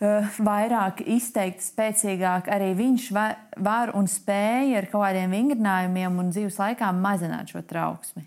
vairāk 0.00 1.04
izteikti, 1.06 1.64
spēcīgāk, 1.64 2.48
arī 2.50 2.72
viņš 2.76 3.08
var, 3.14 3.94
un 3.94 4.08
spēja 4.10 4.80
ar 4.80 4.88
kaut 4.90 5.06
kādiem 5.06 5.34
vingrinājumiem 5.36 6.18
un 6.18 6.32
dzīves 6.34 6.58
laikā 6.60 6.90
mazināt 6.96 7.54
šo 7.54 7.62
trauksmi. 7.62 8.26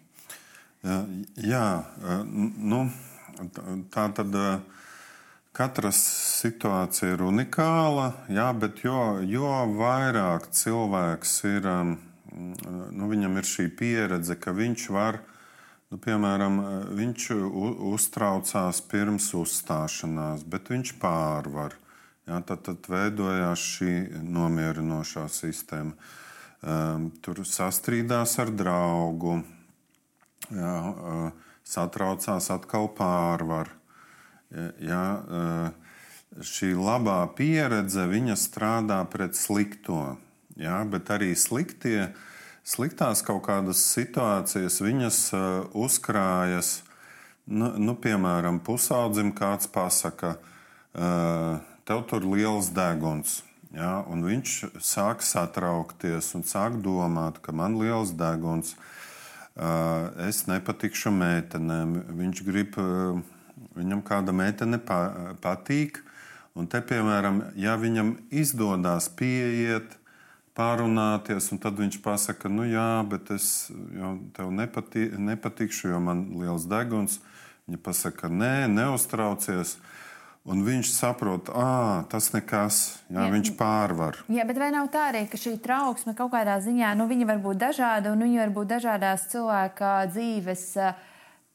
Jā 1.43 1.67
eh, 1.83 2.24
nu, 2.24 2.86
tā 3.91 4.07
tad 4.15 4.36
eh, 4.39 4.59
katra 5.57 5.91
situācija 5.91 7.15
ir 7.15 7.24
unikāla, 7.25 8.12
jā, 8.31 8.47
bet 8.53 8.83
jo, 8.86 9.17
jo 9.25 9.50
vairāk 9.74 10.51
cilvēks 10.53 11.33
ir, 11.50 11.65
nu, 12.38 13.09
viņam 13.09 13.39
ir 13.41 13.50
šī 13.50 13.65
pieredze, 13.74 14.38
ka 14.38 14.53
viņš 14.53 14.86
var 14.93 15.19
Nu, 15.88 15.96
piemēram, 16.03 16.58
viņš 17.00 17.25
uztraucās 17.94 18.82
pirms 18.91 19.29
uzstāšanās, 19.39 20.44
bet 20.44 20.67
viņš 20.74 20.98
pārvar. 21.00 21.77
Ja, 22.27 22.41
tad, 22.44 22.65
tad 22.65 22.89
veidojās 22.91 23.63
šī 23.77 23.94
nomierinošā 24.20 25.29
sistēma. 25.32 25.96
Um, 26.58 27.08
tur 27.24 27.39
sastrīdās 27.48 28.36
ar 28.44 28.51
draugu, 28.51 29.38
ja, 30.51 30.75
uh, 30.91 31.56
satraucās, 31.63 32.50
atkal 32.51 32.89
pārvar. 32.98 33.72
Ja, 34.84 35.03
uh, 35.24 36.41
šī 36.44 36.74
labā 36.75 37.22
pieredze 37.38 38.10
strādā 38.36 39.06
pret 39.08 39.39
slikto, 39.39 40.17
ja, 40.60 40.82
bet 40.84 41.13
arī 41.15 41.32
sliktie 41.36 42.10
uh, 42.10 42.25
sliktās 42.67 43.24
kaut 43.25 43.45
kādas 43.47 43.81
situācijas, 43.93 44.81
viņas 44.83 45.21
uh, 45.36 45.45
uzkrājas. 45.77 46.81
Nu, 47.47 47.71
nu, 47.79 47.95
piemēram, 47.95 48.59
pusaudzim 48.59 49.31
kāds 49.36 49.69
pasaka, 49.71 50.36
uh, 50.36 51.59
tev 51.88 52.03
tur 52.09 52.25
ir 52.25 52.41
liels 52.41 52.71
deguns. 52.75 53.41
Ja, 53.75 54.01
viņš 54.07 54.79
sāk 54.83 55.24
satraukties 55.24 56.31
un 56.36 56.43
sāk 56.47 56.79
domāt, 56.83 57.39
ka 57.43 57.53
man 57.55 57.75
ir 57.77 57.88
liels 57.88 58.12
deguns, 58.19 58.74
uh, 58.75 60.12
es 60.27 60.43
nepatikšu 60.50 61.13
meitenēm. 61.15 61.95
Viņš 62.19 62.43
grib, 62.47 62.75
viņam 63.77 64.03
kāda 64.07 64.36
meitene 64.36 64.79
pa, 64.81 65.00
patīk. 65.43 66.01
Un 66.57 66.65
te, 66.67 66.81
piemēram, 66.81 67.43
ja 67.59 67.75
viņam 67.77 68.15
izdodas 68.33 69.12
pieiet, 69.13 69.93
pārunāties, 70.57 71.51
un 71.53 71.61
tad 71.61 71.77
viņš 71.77 71.99
pasaka, 72.03 72.49
nu 72.49 72.65
jā, 72.67 72.89
bet 73.09 73.29
es 73.35 73.69
tev 74.35 74.51
nepatī, 74.53 75.07
nepatikšu, 75.13 75.93
jo 75.93 76.01
man 76.03 76.25
ir 76.31 76.47
liels 76.47 76.65
deguns. 76.69 77.21
Viņa 77.67 77.83
pasaka, 77.83 78.29
nē, 78.31 78.67
neuztraucies. 78.71 79.75
Un 80.47 80.61
viņš 80.63 80.87
saprot, 80.93 81.49
ah, 81.51 82.05
tas 82.07 82.29
nekas, 82.31 82.77
jā, 83.11 83.19
jā, 83.19 83.31
viņš 83.33 83.49
pārvar. 83.59 84.21
Jā, 84.31 84.45
bet 84.47 84.61
vai 84.61 84.69
nav 84.71 84.87
tā 84.93 85.09
arī, 85.09 85.25
ka 85.27 85.35
šī 85.35 85.57
trauksme 85.59 86.13
kaut 86.15 86.31
kādā 86.31 86.55
ziņā, 86.63 86.93
nu, 86.95 87.09
viņa 87.09 87.27
var 87.27 87.41
būt 87.43 87.59
dažāda, 87.65 88.13
un 88.15 88.23
viņa 88.23 88.45
var 88.45 88.53
būt 88.55 88.71
dažādās 88.77 89.27
cilvēka 89.33 89.91
dzīves 90.13 90.63
uh, 90.79 90.95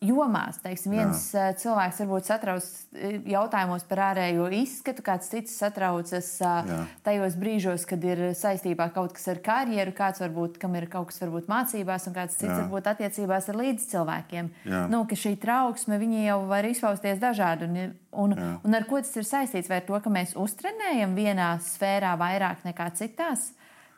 jomās. 0.02 0.58
Teiksim, 0.62 0.94
viens 0.96 1.22
Jā. 1.32 1.50
Eh, 1.50 1.54
cilvēks 1.62 2.00
varbūt 2.02 2.28
satrauc 2.28 2.66
eh, 2.96 3.18
jautājumos 3.32 3.84
par 3.88 4.02
ārējo 4.10 4.48
izskatu, 4.56 5.04
kāds 5.06 5.30
cits 5.30 5.54
satraucas 5.62 6.30
eh, 6.42 6.72
Jā. 6.72 6.80
tajos 7.06 7.36
brīžos, 7.40 7.86
kad 7.88 8.02
ir 8.06 8.24
saistībā 8.38 8.88
kaut 8.94 9.14
kas 9.16 9.28
ar 9.32 9.42
karjeru, 9.44 9.94
kāds 9.96 10.22
varbūt, 10.24 10.58
kam 10.62 10.76
ir 10.78 10.88
kaut 10.92 11.12
kas 11.12 11.22
varbūt 11.22 11.48
mācībās, 11.52 12.08
un 12.10 12.18
kāds 12.18 12.38
cits 12.38 12.50
Jā. 12.50 12.58
varbūt 12.64 12.90
attiecībās 12.92 13.48
ar 13.52 13.60
līdzcilvēkiem. 13.62 14.52
Nu, 14.92 15.04
šī 15.22 15.36
trauksme 15.40 16.00
jau 16.26 16.38
var 16.50 16.66
izpausties 16.66 17.20
dažādi. 17.22 17.68
Un, 17.68 17.96
un, 18.24 18.36
Jā. 18.36 18.52
un 18.66 18.78
ar 18.78 18.86
ko 18.88 19.00
tas 19.02 19.14
ir 19.16 19.28
saistīts? 19.28 19.70
Vai 19.70 19.80
ar 19.82 19.88
to, 19.88 19.98
ka 20.02 20.12
mēs 20.12 20.36
uztrenējam 20.38 21.14
vienā 21.16 21.54
sfērā 21.62 22.16
vairāk 22.20 22.66
nekā 22.66 22.90
citās? 22.98 23.52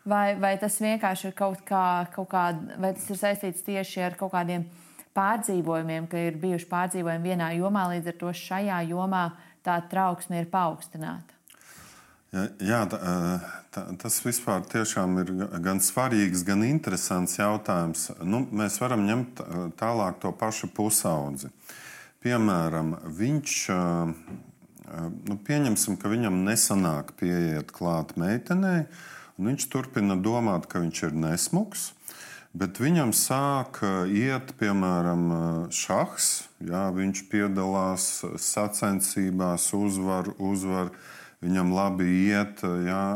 Vai, 0.04 0.34
vai 0.36 0.52
tas 0.60 0.74
vienkārši 0.84 1.30
ir 1.30 1.36
kaut 1.38 1.62
kā, 1.64 2.04
kaut 2.12 2.28
kā, 2.28 2.50
vai 2.76 2.90
tas 2.92 3.06
ir 3.08 3.16
saistīts 3.16 3.64
tieši 3.64 4.02
ar 4.04 4.18
kaut 4.20 4.34
kādiem 4.34 4.66
pārdzīvojumiem, 5.14 6.08
ka 6.10 6.20
ir 6.28 6.38
bijuši 6.42 6.68
pārdzīvojumi 6.70 7.30
vienā 7.32 7.52
jomā, 7.58 7.86
līdz 7.94 8.12
ar 8.12 8.18
to 8.20 8.34
šajā 8.34 8.80
jomā 8.90 9.28
tā 9.64 9.78
trauksme 9.90 10.42
ir 10.42 10.50
paaugstināta. 10.52 11.34
Jā, 12.58 12.80
tā, 12.90 12.98
tā, 13.70 13.84
tas 14.02 14.16
vispār 14.24 14.64
ir 14.74 15.28
gan 15.62 15.78
svarīgs, 15.78 16.42
gan 16.42 16.64
interesants 16.66 17.38
jautājums. 17.38 18.08
Nu, 18.26 18.42
mēs 18.50 18.80
varam 18.82 19.04
ņemt 19.06 19.42
tālāk 19.78 20.18
to 20.18 20.32
pašu 20.34 20.66
pusaudzi. 20.74 21.52
Piemēram, 22.24 22.96
viņš, 23.06 23.54
nu, 25.30 25.38
pieņemsim, 25.46 25.98
ka 26.00 26.10
viņam 26.10 26.42
nesanāk 26.48 27.14
pieiet 27.20 27.70
klāt 27.70 28.16
meitenei, 28.18 28.88
un 29.38 29.52
viņš 29.52 29.68
turpina 29.70 30.18
domāt, 30.18 30.66
ka 30.66 30.82
viņš 30.82 31.02
ir 31.06 31.14
nesmugs. 31.14 31.92
Bet 32.54 32.78
viņam 32.78 33.10
sāk 33.10 33.80
iet, 34.14 34.52
piemēram, 34.60 35.22
šachs. 35.74 36.44
Jā, 36.62 36.84
viņš 36.94 37.24
piedalās 37.32 38.04
sacensībās, 38.38 39.72
uzvar, 39.74 40.30
uzvar. 40.38 40.92
Viņam 41.42 41.72
labi 41.74 42.06
iet, 42.28 42.62
jā, 42.62 43.06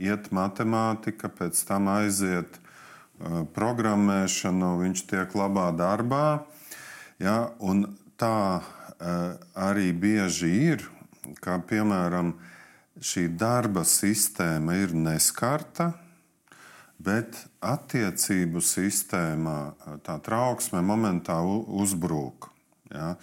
iet 0.00 0.30
matemātika, 0.32 1.28
pēc 1.28 1.60
tam 1.68 1.90
aiziet 1.92 2.56
programmēšana, 3.52 4.72
viņš 4.80 5.04
tiek 5.12 5.36
labā 5.36 5.68
darbā. 5.76 6.24
Jā, 7.20 7.36
tā 8.16 8.32
arī 9.68 9.92
bieži 9.92 10.54
ir, 10.72 10.88
ka, 11.44 11.60
piemēram, 11.68 12.32
šī 12.96 13.28
darba 13.36 13.84
sistēma 13.84 14.80
ir 14.80 14.96
neskarta 14.96 15.92
bet 17.06 17.38
attiecību 17.64 18.60
sistēmā 18.62 19.58
tā 20.06 20.18
trauksme 20.26 20.82
momentā 20.84 21.38
uzbrūk. 21.46 22.50
Ja? 22.92 23.14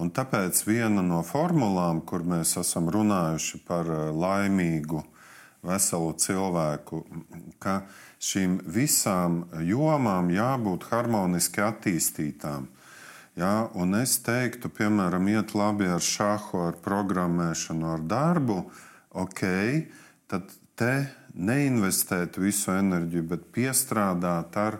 Un 0.00 0.12
tāpēc 0.14 0.62
viena 0.68 1.02
no 1.04 1.22
formulām, 1.26 2.02
kur 2.06 2.24
mēs 2.26 2.56
esam 2.60 2.90
runājuši 2.92 3.62
par 3.68 3.88
laimīgu, 4.16 5.02
veselu 5.66 6.12
cilvēku, 6.24 7.02
ka 7.60 7.82
šīm 8.20 8.60
visām 8.64 9.42
jomām 9.64 10.30
jābūt 10.32 10.88
harmoniski 10.92 11.64
attīstītām. 11.64 12.68
Ja? 13.40 13.68
Un 13.76 13.96
es 14.00 14.18
teiktu, 14.24 14.72
piemēram, 14.72 15.28
iet 15.32 15.54
labi 15.56 15.88
ar 15.92 16.04
šāhu, 16.04 16.66
ar 16.68 16.80
programmēšanu, 16.84 17.94
ar 17.96 18.04
darbu, 18.08 18.62
ok, 19.20 19.44
tad 20.30 20.52
te 20.80 20.94
neinvestēt 21.34 22.38
visu 22.40 22.72
enerģiju, 22.74 23.26
bet 23.32 23.46
piestrādāt 23.54 24.56
ar 24.58 24.78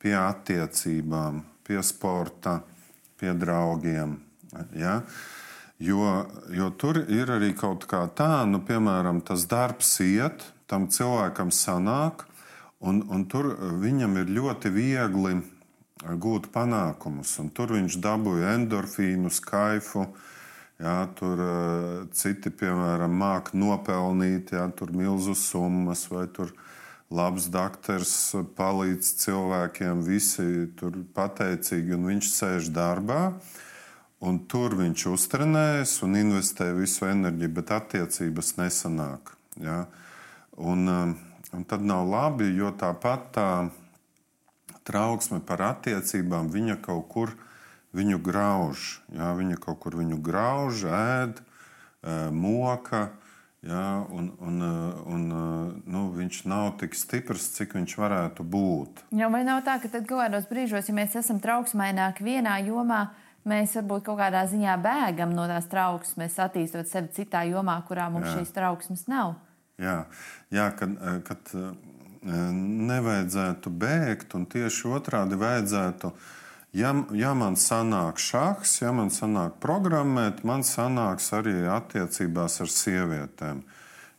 pie 0.00 0.14
attiecībām, 0.16 1.42
pie 1.66 1.82
sporta, 1.84 2.60
pie 3.20 3.34
draugiem. 3.36 4.16
Ja? 4.76 5.00
Jo, 5.80 6.26
jo 6.52 6.70
tur 6.76 7.02
ir 7.08 7.32
arī 7.32 7.52
kaut 7.56 7.86
kā 7.88 8.02
tā, 8.16 8.44
nu, 8.48 8.62
piemēram, 8.64 9.22
tas 9.24 9.46
darbs 9.48 9.94
iet, 10.04 10.44
tam 10.68 10.88
cilvēkam 10.92 11.52
sanāk, 11.52 12.26
un, 12.80 13.04
un 13.08 13.24
tur 13.28 13.54
viņam 13.80 14.20
ir 14.20 14.34
ļoti 14.40 14.72
viegli 14.72 15.38
gūt 16.00 16.48
panākumus. 16.52 17.36
Tur 17.56 17.76
viņš 17.76 17.96
dabūja 18.00 18.54
endorfīnu, 18.56 19.32
skaifu, 19.32 20.06
uh, 20.06 20.28
Jā, 20.80 21.10
tur 21.12 21.40
uh, 21.44 22.04
citi, 22.16 22.48
piemēram, 22.48 23.12
māca 23.20 23.52
nopelnīt, 23.52 24.54
jā, 24.56 24.64
milzu 24.96 25.34
summas, 25.36 26.06
vai 26.08 26.24
tur 26.32 26.54
labs 27.12 27.50
doktors 27.52 28.12
palīdz 28.56 29.10
cilvēkiem, 29.20 30.00
visi 30.06 30.70
tur 30.80 30.96
pateicīgi, 31.12 31.92
un 31.98 32.06
viņš 32.08 32.30
sēž 32.32 32.70
darbā. 32.72 33.34
Un 34.24 34.38
tur 34.48 34.74
viņš 34.76 35.06
uztrenējas 35.14 35.94
un 36.04 36.16
investē 36.20 36.70
visu 36.76 37.06
enerģiju, 37.08 37.52
bet 37.56 37.70
attiecības 37.72 38.54
nesanāk. 38.58 39.32
Ja? 39.60 39.86
Un, 40.60 40.88
un 41.56 41.68
tad 41.68 41.84
nav 41.84 42.04
labi, 42.08 42.50
jo 42.56 42.68
tāpat 42.76 43.30
tā 43.36 43.48
trauksme 44.84 45.40
par 45.44 45.64
attiecībām 45.70 46.52
viņa 46.52 46.80
kaut 46.84 47.08
kur 47.12 47.32
ir 47.32 47.46
viņu 47.96 48.20
grauž. 48.22 49.00
Jā, 49.14 49.32
viņa 49.38 49.58
kaut 49.62 49.80
kur 49.82 49.96
viņu 49.98 50.20
grauž, 50.22 50.84
ēd, 50.86 51.42
moka. 52.34 53.10
Jā, 53.60 54.06
un, 54.08 54.30
un, 54.40 54.62
un, 55.12 55.24
nu, 55.84 56.02
viņš 56.16 56.44
nav 56.48 56.70
tik 56.80 56.94
stiprs, 56.96 57.50
cik 57.58 57.74
viņš 57.76 57.96
varētu 58.00 58.46
būt. 58.48 59.02
Jā, 59.12 59.28
vai 59.28 59.42
nav 59.44 59.60
tā, 59.66 59.74
ka 59.82 59.90
tad 59.92 60.06
kaut 60.08 60.22
kādos 60.22 60.46
brīžos, 60.48 60.88
ja 60.88 60.94
mēs 60.96 61.18
esam 61.20 61.42
trauksmaināki 61.44 62.24
vienā 62.24 62.54
jomā, 62.64 63.02
mēs 63.44 63.76
varbūt 63.76 64.06
kaut 64.08 64.16
kādā 64.22 64.46
ziņā 64.48 64.78
bēgam 64.80 65.36
no 65.36 65.44
tās 65.50 65.68
trauksmes, 65.68 66.40
attīstot 66.40 66.88
sevi 66.88 67.12
citā 67.18 67.44
jomā, 67.50 67.76
kurā 67.84 68.08
mums 68.08 68.30
jā. 68.30 68.38
šīs 68.40 68.56
trauksmes 68.56 69.04
nav? 69.12 69.36
Jā, 69.76 69.98
jā 70.48 70.70
kad, 70.80 70.96
kad 71.28 71.52
nevajadzētu 72.24 73.76
bēgt, 73.84 74.40
un 74.40 74.48
tieši 74.48 74.88
otrādi 74.88 75.36
vajadzētu 75.40 76.14
uh, 76.14 76.28
Ja, 76.72 76.92
ja 77.12 77.32
man 77.34 77.56
sanāk 77.58 78.20
šachs, 78.22 78.76
ja 78.78 78.92
man 78.94 79.08
sanāk 79.10 79.56
programmēt, 79.62 80.44
man 80.46 80.62
sanāks 80.62 81.32
arī 81.34 81.64
attiecībās 81.66 82.60
ar 82.62 82.70
sievietēm. 82.70 83.64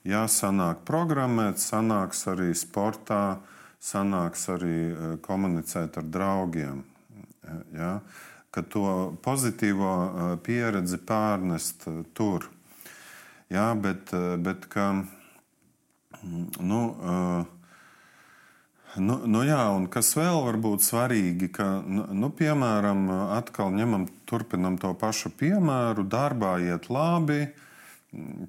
Ja 0.03 0.25
sanāk 0.27 0.81
programmēt, 0.83 1.61
sanāks 1.63 2.25
arī 2.27 2.49
sportā, 2.57 3.39
sanāks 3.79 4.49
arī 4.51 4.79
e, 4.89 5.13
komunicēt 5.23 6.01
ar 6.01 6.09
draugiem. 6.11 6.83
E, 6.83 7.55
ja? 7.77 7.93
Ka 8.51 8.65
to 8.67 9.15
pozitīvo 9.23 9.93
e, 9.95 10.27
pieredzi 10.43 10.99
pārnest 11.07 11.87
tur. 12.17 12.49
Ja? 13.47 13.71
Bet, 13.79 14.11
bet 14.43 14.67
ka, 14.71 14.91
nu, 16.59 16.83
uh, 16.99 17.60
Nu, 18.99 19.21
nu 19.23 19.45
jā, 19.47 19.61
un 19.71 19.85
kas 19.87 20.09
vēl 20.19 20.41
var 20.43 20.57
būt 20.59 20.83
svarīgi, 20.83 21.47
ka, 21.55 21.65
nu, 21.79 22.03
nu, 22.11 22.27
piemēram, 22.35 23.05
atkal 23.37 23.71
ņemam, 23.71 24.09
turpinam 24.27 24.75
to 24.81 24.91
pašu 24.99 25.31
piemēru, 25.39 26.03
darbā 26.11 26.57
iet 26.59 26.89
labi, 26.91 27.45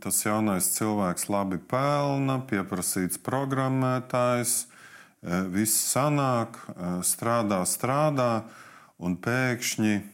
tas 0.03 0.19
jaunais 0.25 0.73
cilvēks 0.75 1.29
labi 1.31 1.61
pelna, 1.71 2.41
pieprasīts 2.51 3.23
programmētājs, 3.23 4.57
e, 5.23 5.41
viss 5.55 5.79
sanāk, 5.93 6.59
e, 6.75 6.93
strādā, 7.07 7.63
strādā, 7.63 8.43
un 8.99 9.15
pēkšņi 9.15 9.95
e, 9.95 10.05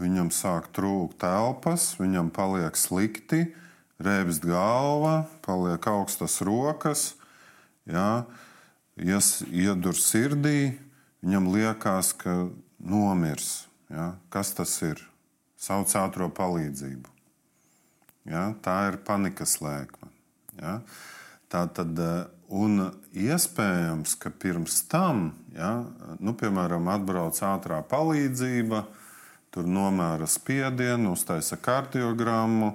viņam 0.00 0.32
sāk 0.32 0.72
trūkt 0.72 1.20
telpas, 1.20 1.90
viņam 2.00 2.32
paliek 2.32 2.80
slikti, 2.80 3.50
rēbst 4.00 4.48
galva, 4.48 5.26
paliek 5.44 5.84
augstas 5.84 6.40
rokas 6.40 7.10
ja, 7.86 8.24
iedur 8.96 9.96
sirdī, 9.98 10.74
viņam 11.22 11.48
liekas, 11.54 12.12
ka 12.18 12.48
nomirs. 12.78 13.66
Ja, 13.92 14.14
kas 14.32 14.54
tas 14.56 14.74
ir? 14.82 15.00
Sauc 15.60 15.92
ātrā 15.94 16.26
palīdzību. 16.32 17.10
Ja, 18.26 18.52
tā 18.62 18.76
ir 18.90 18.96
panikas 19.06 19.58
lēkme. 19.62 20.08
Ja. 20.58 20.80
Tā 21.52 21.66
tad, 21.74 21.98
eh, 21.98 22.24
un 22.48 22.88
iespējams, 23.12 24.14
ka 24.18 24.30
pirms 24.30 24.82
tam, 24.88 25.34
ja, 25.52 25.84
nu, 26.18 26.32
piemēram, 26.32 26.88
atbrauc 26.88 27.36
ātrā 27.44 27.82
palīdzība, 27.84 28.86
tur 29.52 29.68
nomēra 29.68 30.24
spiedienu, 30.24 31.12
uztaisa 31.12 31.58
kardiogrammu, 31.60 32.72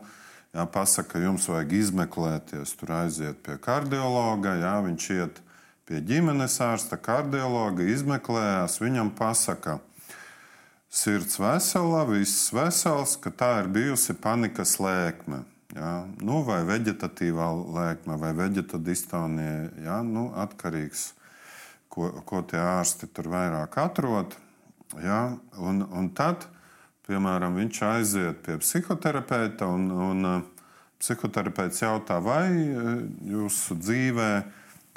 Jā, 0.57 0.63
pasaka, 0.73 1.19
jums 1.21 1.43
vajag 1.51 1.73
izmeklēties, 1.77 2.71
tur 2.79 2.95
aiziet 3.03 3.43
pie 3.45 3.59
kardiologa. 3.61 4.55
Jā, 4.57 4.71
viņš 4.87 5.09
iet 5.13 5.35
pie 5.85 5.99
ģimenes 6.01 6.55
ārsta, 6.65 6.97
kardiologa, 6.97 7.85
izmeklējās. 7.85 8.79
Viņam 8.81 9.11
pasaka, 9.19 9.75
sirds 10.89 11.37
vesela, 11.37 12.01
viss 12.09 12.49
vesels, 12.49 13.13
ka 13.21 13.29
tā 13.29 13.51
ir 13.59 13.69
bijusi 13.75 14.17
panikas 14.17 14.79
lēkme. 14.81 15.43
Jā, 15.77 15.93
nu, 16.25 16.41
vai 16.47 16.63
vegetatīvā 16.65 17.51
lēkme, 17.77 18.17
vai 18.17 18.33
vegetadistonija. 18.41 19.69
Jā, 19.85 20.01
nu, 20.09 20.31
atkarīgs, 20.41 21.11
ko, 21.93 22.09
ko 22.25 22.41
tie 22.49 22.65
ārsti 22.65 23.13
tur 23.13 23.29
vairāk 23.29 23.77
atrod. 23.85 24.33
Jā, 25.05 25.35
un, 25.61 25.85
un 25.85 26.09
tad 26.17 26.49
Piemēram, 27.07 27.55
viņš 27.55 27.77
aiziet 27.87 28.39
pie 28.43 28.57
psihoterapeita 28.59 29.69
un, 29.71 29.85
un 29.95 30.27
uh, 30.27 30.41
psihoterapeits 30.99 31.79
jautā, 31.85 32.17
vai 32.19 32.49
uh, 32.51 32.97
jūsu 33.31 33.77
dzīvē 33.79 34.31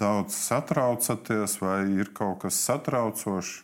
daudz 0.00 0.34
satraucaties, 0.34 1.54
vai 1.62 1.84
ir 2.02 2.10
kaut 2.16 2.40
kas 2.42 2.58
satraucošs. 2.66 3.60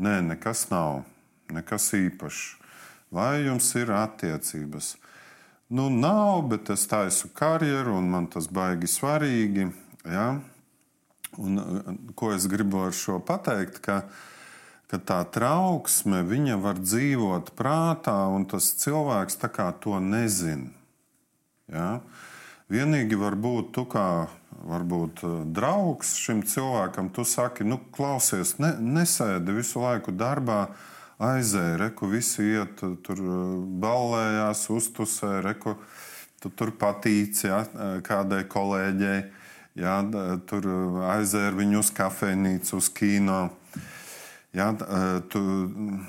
Nē, 0.00 0.20
nekas 0.28 0.68
nav, 0.70 1.02
nekas 1.50 1.90
īpašs. 1.98 2.44
Vai 3.10 3.42
jums 3.48 3.72
ir 3.74 3.90
attiecības? 3.90 4.94
Nu, 5.74 5.90
nav, 5.90 6.46
bet 6.46 6.70
es 6.70 6.86
taisu 6.86 7.32
karjeru, 7.34 7.98
un 7.98 8.06
man 8.12 8.30
tas 8.30 8.46
baigi 8.46 8.86
svarīgi. 8.86 9.66
Ja? 10.06 10.30
Un, 11.42 11.58
uh, 11.58 11.94
ko 12.14 12.30
es 12.38 12.46
gribu 12.46 12.86
ar 12.86 12.94
šo 12.94 13.18
pateikt? 13.18 13.82
Ka, 13.82 14.04
uh, 14.06 14.28
ka 14.90 14.98
tā 14.98 15.20
trauksme 15.30 16.24
var 16.58 16.80
dzīvot 16.82 17.52
prātā, 17.54 18.16
un 18.34 18.44
tas 18.50 18.72
cilvēks 18.82 19.38
to 19.82 20.00
nezina. 20.02 20.70
Ja? 21.70 22.00
Vienīgi 22.70 23.18
var 23.18 23.34
būt 23.38 23.72
tu 23.74 23.84
kā 23.86 24.26
varbūt, 24.66 25.22
eh, 25.24 25.44
draugs 25.46 26.14
šim 26.18 26.42
cilvēkam. 26.42 27.12
Tu 27.12 27.24
saki, 27.24 27.64
nu, 27.64 27.78
klausies, 27.92 28.58
ne, 28.58 28.74
nesēdi 28.78 29.54
visu 29.54 29.80
laiku 29.80 30.12
darbā, 30.12 30.68
aizēji, 31.20 31.78
reku 31.78 32.06
visi 32.06 32.42
iet, 32.42 32.80
tur 33.02 33.18
eh, 33.18 33.56
ballējās, 33.82 34.68
uztusē, 34.70 35.40
reku 35.42 35.76
tu 36.40 36.48
tur 36.50 36.72
patīci 36.72 37.46
ja, 37.50 37.64
kādai 38.00 38.44
kolēģei. 38.48 39.24
jā, 39.76 39.96
tur 40.48 40.66
aizēr 41.04 41.54
viņu 41.54 41.78
uz 41.78 41.90
kafejnīcu, 41.94 42.76
uz 42.76 42.88
kino. 42.88 43.50
Jā, 44.50 44.72
tu, 45.30 45.40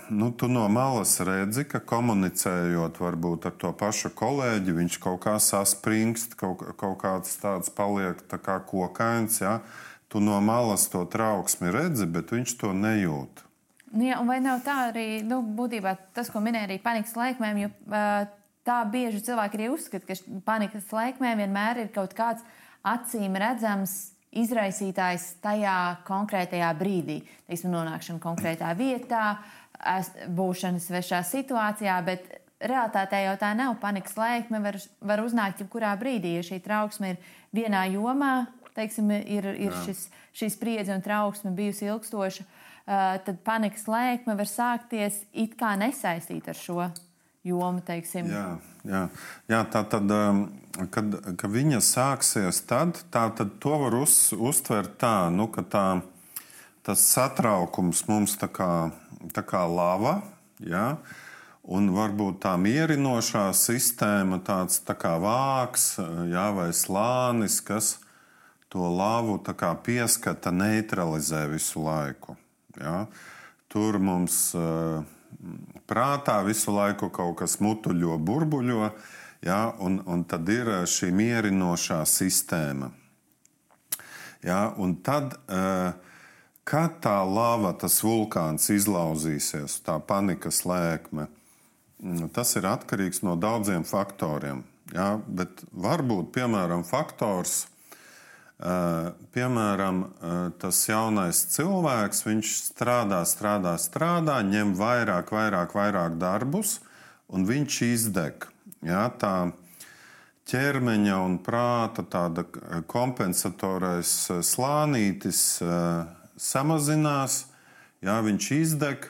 nu, 0.10 0.32
tu 0.34 0.47
no 0.49 0.63
malas 0.73 1.13
redzi, 1.21 1.62
ka 1.69 1.77
komunicējot 1.86 2.97
varbūt 2.97 3.45
ar 3.51 3.54
to 3.62 3.69
pašu 3.77 4.10
kolēģi, 4.17 4.73
viņš 4.80 4.97
kaut 5.04 5.19
kā 5.27 5.36
saspringst, 5.38 6.34
kaut, 6.39 6.63
kaut 6.80 6.97
kāds 7.04 7.36
tāds 7.38 7.69
paliek 7.69 8.23
tā 8.32 8.41
kā 8.41 8.58
kokains. 8.65 9.38
Jā. 9.43 9.60
Tu 10.10 10.19
no 10.25 10.39
malas 10.41 10.88
to 10.89 11.04
trauksmi 11.06 11.69
redzi, 11.71 12.10
bet 12.10 12.34
viņš 12.34 12.56
to 12.63 12.73
nejūt. 12.73 13.45
Nu, 13.91 14.08
jā, 14.08 14.17
vai 14.25 14.39
nav 14.41 14.63
tā 14.65 14.77
arī, 14.89 15.21
nu, 15.27 15.43
būtībā 15.45 15.93
tas, 16.15 16.32
ko 16.34 16.41
minēja 16.41 16.71
arī 16.71 16.80
panikas 16.82 17.13
laikmēm, 17.19 17.62
jo 17.62 17.69
tā 18.65 18.80
bieži 18.89 19.21
cilvēki 19.27 19.60
arī 19.60 19.69
uzskata, 19.73 20.08
ka 20.08 20.41
panikas 20.47 20.89
laikmēm 20.95 21.43
vienmēr 21.43 21.84
ir 21.84 21.93
kaut 21.93 22.17
kāds 22.17 22.41
acīm 22.82 23.38
redzams 23.38 24.11
izraisītājs 24.32 25.26
tajā 25.44 25.78
konkrētajā 26.08 26.70
brīdī. 26.80 27.20
Teiksim, 27.50 27.74
nonākšana 27.74 28.22
konkrētā 28.24 28.72
vietā, 28.80 29.26
būšana 30.32 30.80
svešā 30.80 31.22
situācijā, 31.28 31.98
bet 32.06 32.30
realitātē 32.62 33.24
jau 33.26 33.36
tā 33.41 33.52
nav. 33.58 33.76
Panikas 33.82 34.15
lēkme 34.20 34.62
var, 34.63 34.78
var 35.02 35.24
uznākt 35.26 35.63
jebkurā 35.63 35.94
brīdī. 36.00 36.38
Ja 36.38 36.48
šī 36.48 36.62
trauksme 36.63 37.15
ir 37.15 37.32
vienā 37.56 37.84
jomā, 37.91 38.34
teiksim, 38.78 39.12
ir, 39.12 39.52
ir 39.58 39.76
šis, 39.86 40.08
šī 40.38 40.52
spriedze 40.54 40.96
un 40.96 41.04
trauksme 41.04 41.52
bijusi 41.56 41.89
ilgstoša, 41.89 42.48
tad 43.26 43.41
panikas 43.46 43.88
lēkme 43.89 44.38
var 44.38 44.50
sākties 44.50 45.24
it 45.34 45.58
kā 45.60 45.74
nesaistīt 45.80 46.48
ar 46.52 46.58
šo 46.58 46.88
jomu. 47.48 47.84
Teiksim. 47.86 48.32
Jā, 48.32 48.48
jā. 48.88 49.06
jā 49.52 49.63
tā 49.74 49.84
tad, 49.91 50.08
um, 50.15 50.46
kad, 50.94 51.18
kad 51.38 51.52
viņa 51.52 51.82
sāksies, 51.86 52.62
tad, 52.70 53.02
tā, 53.14 53.28
tad 53.38 53.58
to 53.64 53.78
var 53.86 53.98
uz, 54.00 54.16
uztvert 54.38 54.98
tā, 55.02 55.30
nu, 55.34 55.48
ka 55.52 55.64
tā, 55.64 55.88
tas 56.86 57.04
satraukums 57.14 58.06
mums 58.10 58.38
tā 58.42 58.50
kā, 58.52 58.72
tā 59.36 59.44
kā 59.48 59.66
lava. 59.70 60.20
Jā, 60.62 60.98
Un 61.62 61.92
varbūt 61.94 62.40
tā 62.42 62.56
mierinošā 62.58 63.52
sistēma, 63.54 64.40
tāds 64.42 64.80
tā 64.82 64.96
kā 64.98 65.14
vāks 65.22 65.94
jā, 66.32 66.48
vai 66.58 66.72
slānis, 66.74 67.60
kas 67.62 68.00
to 68.72 68.82
lavu 68.82 69.38
pieskata, 69.86 70.50
neutralizē 70.50 71.46
visu 71.52 71.84
laiku. 71.86 72.36
Jā. 72.82 73.06
Tur 73.70 74.00
mums 74.00 74.56
uh, 74.58 75.06
prātā 75.86 76.42
visu 76.44 76.74
laiku 76.74 77.12
kaut 77.14 77.38
kas 77.44 77.60
mutuļo, 77.62 78.18
burbuļo, 78.18 78.90
ja, 79.45 79.73
un, 79.80 80.01
un 80.06 80.23
tad 80.23 80.49
ir 80.49 80.69
eh, 80.69 80.86
šī 80.89 81.12
mierinošā 81.15 82.01
sistēma. 82.08 82.91
Ja, 84.45 84.71
un 84.77 84.95
tad, 85.06 85.36
eh, 85.49 85.93
kad 86.65 87.01
tā 87.04 87.19
lava, 87.25 87.73
tas 87.77 87.99
vulkāns 88.06 88.69
izlauzīsies, 88.73 89.82
tā 89.86 89.99
panikas 90.01 90.63
lēkme, 90.65 91.27
mm, 92.01 92.32
tas 92.34 92.56
ir 92.58 92.69
atkarīgs 92.69 93.23
no 93.25 93.36
daudziem 93.38 93.86
faktoriem. 93.86 94.63
Ja, 94.91 95.15
bet 95.27 95.62
varbūt, 95.71 96.34
piemēram, 96.36 96.84
faktors, 96.84 97.65
Eh, 98.62 99.06
piemēram, 99.34 100.04
tas 100.62 100.84
jaunais 100.86 101.39
cilvēks, 101.49 102.19
viņš 102.27 102.49
strādā, 102.67 103.23
strādā, 103.25 103.73
strādā, 103.82 104.36
ņem 104.45 104.75
vairāk, 104.77 105.32
vairāk, 105.34 105.73
vairāk 105.73 106.19
darbus, 106.21 106.75
un 107.25 107.47
viņš 107.49 107.80
izdeg. 107.88 108.45
Ja, 108.86 109.06
tā 109.13 109.52
ķermeņa 110.50 111.20
un 111.22 111.38
prāta 111.46 112.04
tāda 112.04 112.46
kompensatorais 112.89 114.13
eh, 114.34 114.44
slānītis 114.46 115.41
samazinās, 116.41 117.46
ja, 118.02 118.20
viņš 118.26 118.52
izdeg. 118.58 119.10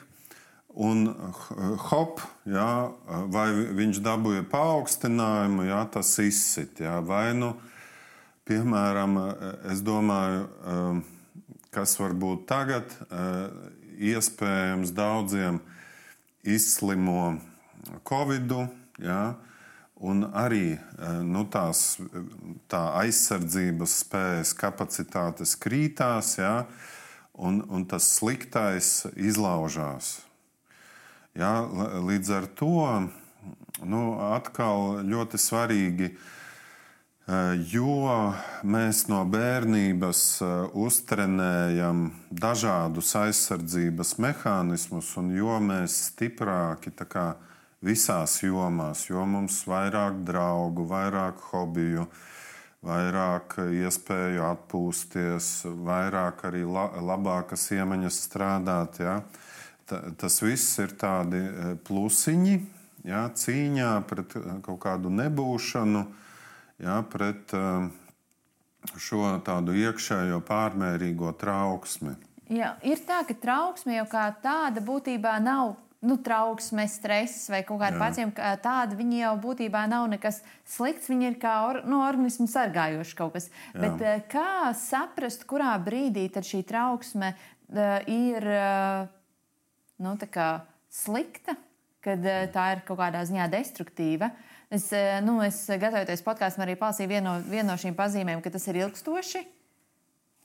Un 0.72 1.10
hop, 1.90 2.22
jā, 2.48 2.88
vai 3.28 3.50
viņš 3.76 3.98
dabūja 4.00 4.46
paaugstinājumu, 4.48 5.66
jā, 5.68 5.82
tas 5.92 6.14
izsit. 6.24 6.80
Jā, 6.80 6.94
vai 7.04 7.34
nu 7.36 7.50
Piemēram, 8.42 9.14
es 9.70 9.84
domāju, 9.86 10.48
kas 11.70 11.92
varbūt 12.00 12.48
tagad 12.50 12.90
iespējams 14.02 14.90
daudziem 14.96 15.60
izslimo 16.42 17.36
Covid, 18.08 18.56
ja, 18.98 19.20
un 20.02 20.26
arī 20.34 20.74
uh, 20.74 21.20
nu, 21.22 21.44
tās 21.46 21.96
tā 22.70 22.82
aizsardzības 23.04 23.96
spējas 24.02 24.52
kapacitātes 24.58 25.54
krītās, 25.62 26.34
ja, 26.42 26.66
un, 27.38 27.62
un 27.70 27.86
tas 27.88 28.10
sliktais 28.18 29.06
izlaužās. 29.14 30.18
Ja, 31.38 31.62
līdz 32.04 32.36
ar 32.36 32.50
to 32.58 32.76
nu, 33.88 34.02
atkal 34.34 35.00
ļoti 35.06 35.40
svarīgi 35.40 36.12
Eh, 37.22 37.54
jo 37.70 38.32
mēs 38.66 39.04
no 39.06 39.20
bērnības 39.30 40.22
eh, 40.42 40.52
uztrenējam 40.74 42.08
dažādus 42.34 43.12
aizsardzības 43.14 44.16
mehānismus, 44.18 45.12
un 45.20 45.28
jo 45.36 45.54
mēs 45.62 46.00
stiprāki 46.08 46.90
kā, 47.06 47.36
visās 47.82 48.38
jomās, 48.42 49.06
jo 49.10 49.24
mums 49.26 49.62
ir 49.64 49.72
vairāk 49.72 50.22
draugu, 50.26 50.86
vairāk 50.90 51.42
hobiju, 51.50 52.06
vairāk 52.82 53.58
iespēju 53.62 54.44
atpūsties, 54.48 55.50
vairāk 55.86 56.46
arī 56.50 56.62
la, 56.66 56.88
labākas 57.12 57.68
iemaņas 57.74 58.22
strādāt. 58.26 59.02
Ja? 59.02 59.20
Ta, 59.86 60.00
tas 60.18 60.40
viss 60.42 60.78
ir 60.82 60.94
tādi 60.98 61.42
eh, 61.42 61.74
plusiņi 61.86 62.56
ja? 63.08 63.26
cīņā 63.34 63.92
pret 64.08 64.36
kaut 64.66 64.80
kādu 64.82 65.10
nebūšanu 65.12 66.04
ja, 66.82 67.02
pret 67.10 67.54
um, 67.56 67.90
šo 68.98 69.24
tādu 69.46 69.76
iekšējo 69.78 70.42
pārmērīgo 70.46 71.32
trauksmi. 71.38 72.16
Jā, 72.52 72.74
ir 72.84 73.00
tā, 73.06 73.22
ka 73.26 73.36
trauksme 73.38 73.96
jau 73.96 74.06
kā 74.10 74.26
tāda 74.42 74.82
būtībā 74.84 75.38
nav 75.40 75.76
nu, 76.02 76.18
trauksme, 76.18 76.84
stress 76.90 77.48
vai 77.52 77.62
kaut 77.66 77.80
kāda 77.82 78.00
pacienta 78.00 78.52
tāda, 78.62 78.98
viņi 78.98 79.22
jau 79.22 79.32
būtībā 79.44 79.84
nav 79.90 80.08
nekas 80.12 80.40
slikts. 80.68 81.10
Viņi 81.12 81.30
ir 81.30 81.40
kā 81.42 81.56
or, 81.68 81.82
nu, 81.88 82.02
organismu 82.04 82.48
sargājoši 82.50 83.18
kaut 83.18 83.36
kas. 83.38 83.50
Jā. 83.72 83.82
Bet 83.84 84.30
kā 84.32 84.72
saprast, 84.78 85.46
kurā 85.50 85.74
brīdī 85.82 86.28
šī 86.32 86.64
trauksme 86.68 87.34
uh, 87.34 87.98
ir 88.10 88.48
uh, 88.50 89.04
nu, 90.02 90.16
slikta, 90.92 91.56
kad 92.02 92.26
uh, 92.26 92.48
tā 92.52 92.72
ir 92.76 92.86
kaut 92.88 92.98
kādā 93.00 93.22
ziņā 93.28 93.50
destruktīva? 93.52 94.32
Uh, 94.32 94.48
Es, 94.72 94.92
eh, 94.92 95.20
nu, 95.20 95.34
es 95.44 95.66
gatavoties 95.68 96.22
podkāstam, 96.24 96.62
arī 96.64 96.78
palasīju 96.80 97.10
vienu 97.10 97.26
no, 97.26 97.32
vienu 97.44 97.66
no 97.68 97.74
šīm 97.76 97.92
pazīmēm, 97.92 98.40
ka 98.40 98.48
tas 98.54 98.64
ir 98.70 98.78
ilgstoši. 98.80 99.42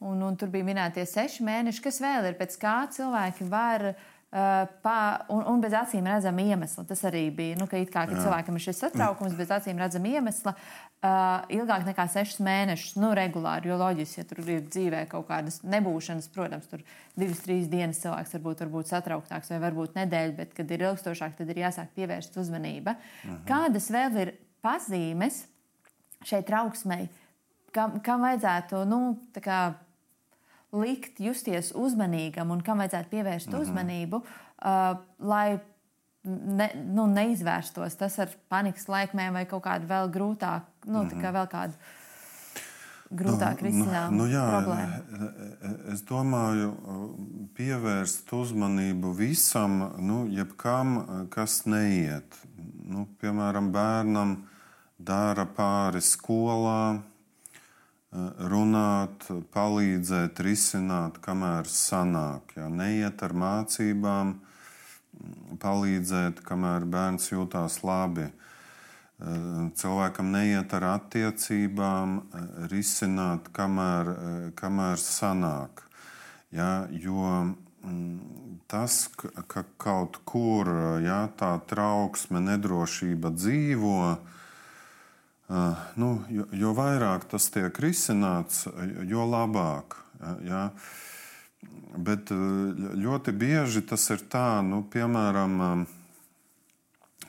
Un, 0.03 0.19
un 0.19 0.35
tur 0.37 0.51
bija 0.51 0.67
minētie 0.67 1.05
seši 1.07 1.45
mēneši, 1.47 1.83
kas 1.85 2.01
vēl 2.03 2.27
ir 2.27 2.35
pēc 2.35 2.57
kā 2.59 2.75
cilvēki 2.91 3.47
var 3.47 3.85
uh, 3.93 3.95
Uh, 3.95 4.16
pā, 4.31 4.97
un, 5.31 5.39
un 5.47 5.61
bez 5.63 5.71
acīm 5.77 6.07
redzama 6.09 6.43
iemesla. 6.43 6.83
Tas 6.87 7.03
arī 7.07 7.27
bija. 7.31 7.55
Nu, 7.59 7.67
ka 7.69 7.79
kā, 7.87 8.03
cilvēkam 8.11 8.57
ir 8.57 8.63
šis 8.65 8.81
satraukums, 8.83 9.37
bez 9.37 9.51
acīm 9.55 9.79
redzama 9.79 10.11
iemesla 10.11 10.51
uh, 10.53 11.45
ilgāk 11.53 11.85
nekā 11.87 12.07
sešus 12.11 12.41
mēnešus, 12.43 12.97
nu, 12.99 13.13
regulāri. 13.15 13.71
Jo 13.71 13.79
loģiski, 13.79 14.19
ja 14.19 14.27
tur 14.27 14.41
ir 14.43 14.65
dzīvē 14.67 15.05
kaut 15.11 15.29
kādas 15.29 15.61
nebūšanas, 15.63 16.27
protams, 16.35 16.67
tur 16.67 16.83
divas, 17.15 17.39
trīs 17.45 17.71
dienas 17.71 18.03
cilvēks 18.03 18.35
varbūt, 18.35 18.65
varbūt 18.65 18.91
satrauktāks 18.91 19.53
vai 19.53 19.61
varbūt 19.63 19.95
nedēļa, 20.01 20.35
bet, 20.41 20.53
kad 20.57 20.75
ir 20.75 20.83
ilgstošāk, 20.89 21.37
tad 21.39 21.53
ir 21.53 21.63
jāsāk 21.63 21.95
pievērst 21.95 22.35
uzmanība. 22.43 22.97
Uh 23.23 23.31
mhm. 23.31 23.41
Kādas 23.47 23.87
vēl 23.95 24.21
ir 24.25 24.35
pazīmes 24.65 25.45
šai 26.27 26.43
trauksmei, 26.43 27.07
kam, 27.71 28.01
kam 28.03 28.27
vajadzētu, 28.27 28.83
nu, 28.89 29.01
tā 29.31 29.43
kā 29.45 29.59
likt 30.75 31.19
justies 31.23 31.71
uzmanīgam 31.75 32.51
un 32.51 32.61
kam 32.61 32.81
vajadzētu 32.83 33.09
pievērst 33.09 33.47
mm 33.47 33.53
-hmm. 33.53 33.61
uzmanību, 33.61 34.21
uh, 34.23 34.97
lai 35.19 35.59
ne, 36.27 36.71
nu, 36.85 37.07
neizvērstos 37.07 37.95
tas 37.95 38.19
ar 38.19 38.33
panikas 38.49 38.87
laikmēm 38.87 39.33
vai 39.33 39.45
kaut 39.45 39.63
kādu 39.63 39.87
vēl 39.87 40.11
grūtāku, 40.11 40.65
nu, 40.85 41.03
mm 41.03 41.09
-hmm. 41.09 41.31
vēl 41.33 41.47
kādu 41.47 41.73
grūtāk 43.11 43.61
nu, 43.61 43.67
risināt 43.67 44.11
nu, 44.11 44.17
nu, 44.17 44.27
jā, 44.31 44.43
problēmu. 44.51 44.93
E, 44.93 45.29
e, 45.69 45.93
es 45.93 46.03
domāju, 46.07 46.71
pievērst 47.55 48.33
uzmanību 48.33 49.13
visam, 49.15 49.79
nu, 49.99 50.25
jebkam, 50.27 51.27
kas 51.29 51.61
neiet. 51.65 52.39
Nu, 52.87 53.07
piemēram, 53.21 53.71
bērnam 53.71 54.37
dara 54.97 55.45
pāri 55.45 56.01
skolā, 56.01 56.99
runāt, 58.11 59.27
palīdzēt, 59.53 60.39
risināt, 60.39 61.19
kamēr 61.23 61.67
sanāk. 61.67 62.55
Ja? 62.55 62.69
Neiet 62.69 63.23
ar 63.23 63.33
mācībām, 63.35 64.37
palīdzēt, 65.61 66.41
kamēr 66.45 66.85
bērns 66.85 67.31
jūtās 67.31 67.83
labi. 67.83 68.29
cilvēkam 69.17 70.31
neiet 70.31 70.73
ar 70.77 70.83
attiecībām, 70.93 72.21
risināt, 72.69 73.49
kamēr, 73.51 74.13
kamēr 74.55 74.97
sanāk. 75.01 75.83
Ja, 76.53 76.87
jo 76.91 77.25
mm, 77.83 78.61
tas, 78.67 79.09
ka 79.47 79.65
kaut 79.77 80.21
kur 80.23 80.69
ja, 81.03 81.27
tā 81.35 81.57
trauksme, 81.67 82.39
nedrošība 82.39 83.33
dzīvo, 83.33 84.17
nu, 85.95 86.09
jo, 86.29 86.47
jo 86.51 86.73
vairāk 86.75 87.27
tas 87.31 87.47
tiek 87.53 87.79
risināts, 87.79 88.65
jo 89.07 89.27
labāk. 89.27 89.95
Ja. 90.43 90.69
Bet 91.97 92.29
ļoti 92.29 93.33
bieži 93.33 93.81
tas 93.87 94.03
ir 94.13 94.21
tā, 94.29 94.59
nu, 94.65 94.83
piemēram, 94.91 95.85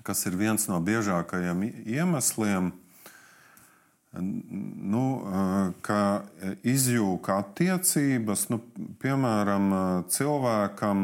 kas 0.04 0.26
ir 0.28 0.36
viens 0.40 0.66
no 0.68 0.80
biežākajiem 0.84 1.64
iemesliem, 1.86 2.72
nu, 4.18 5.04
ka 5.84 6.02
izjūka 6.66 7.38
attiecības, 7.44 8.48
nu, 8.52 8.60
piemēram, 9.02 9.72
cilvēkam 10.10 11.02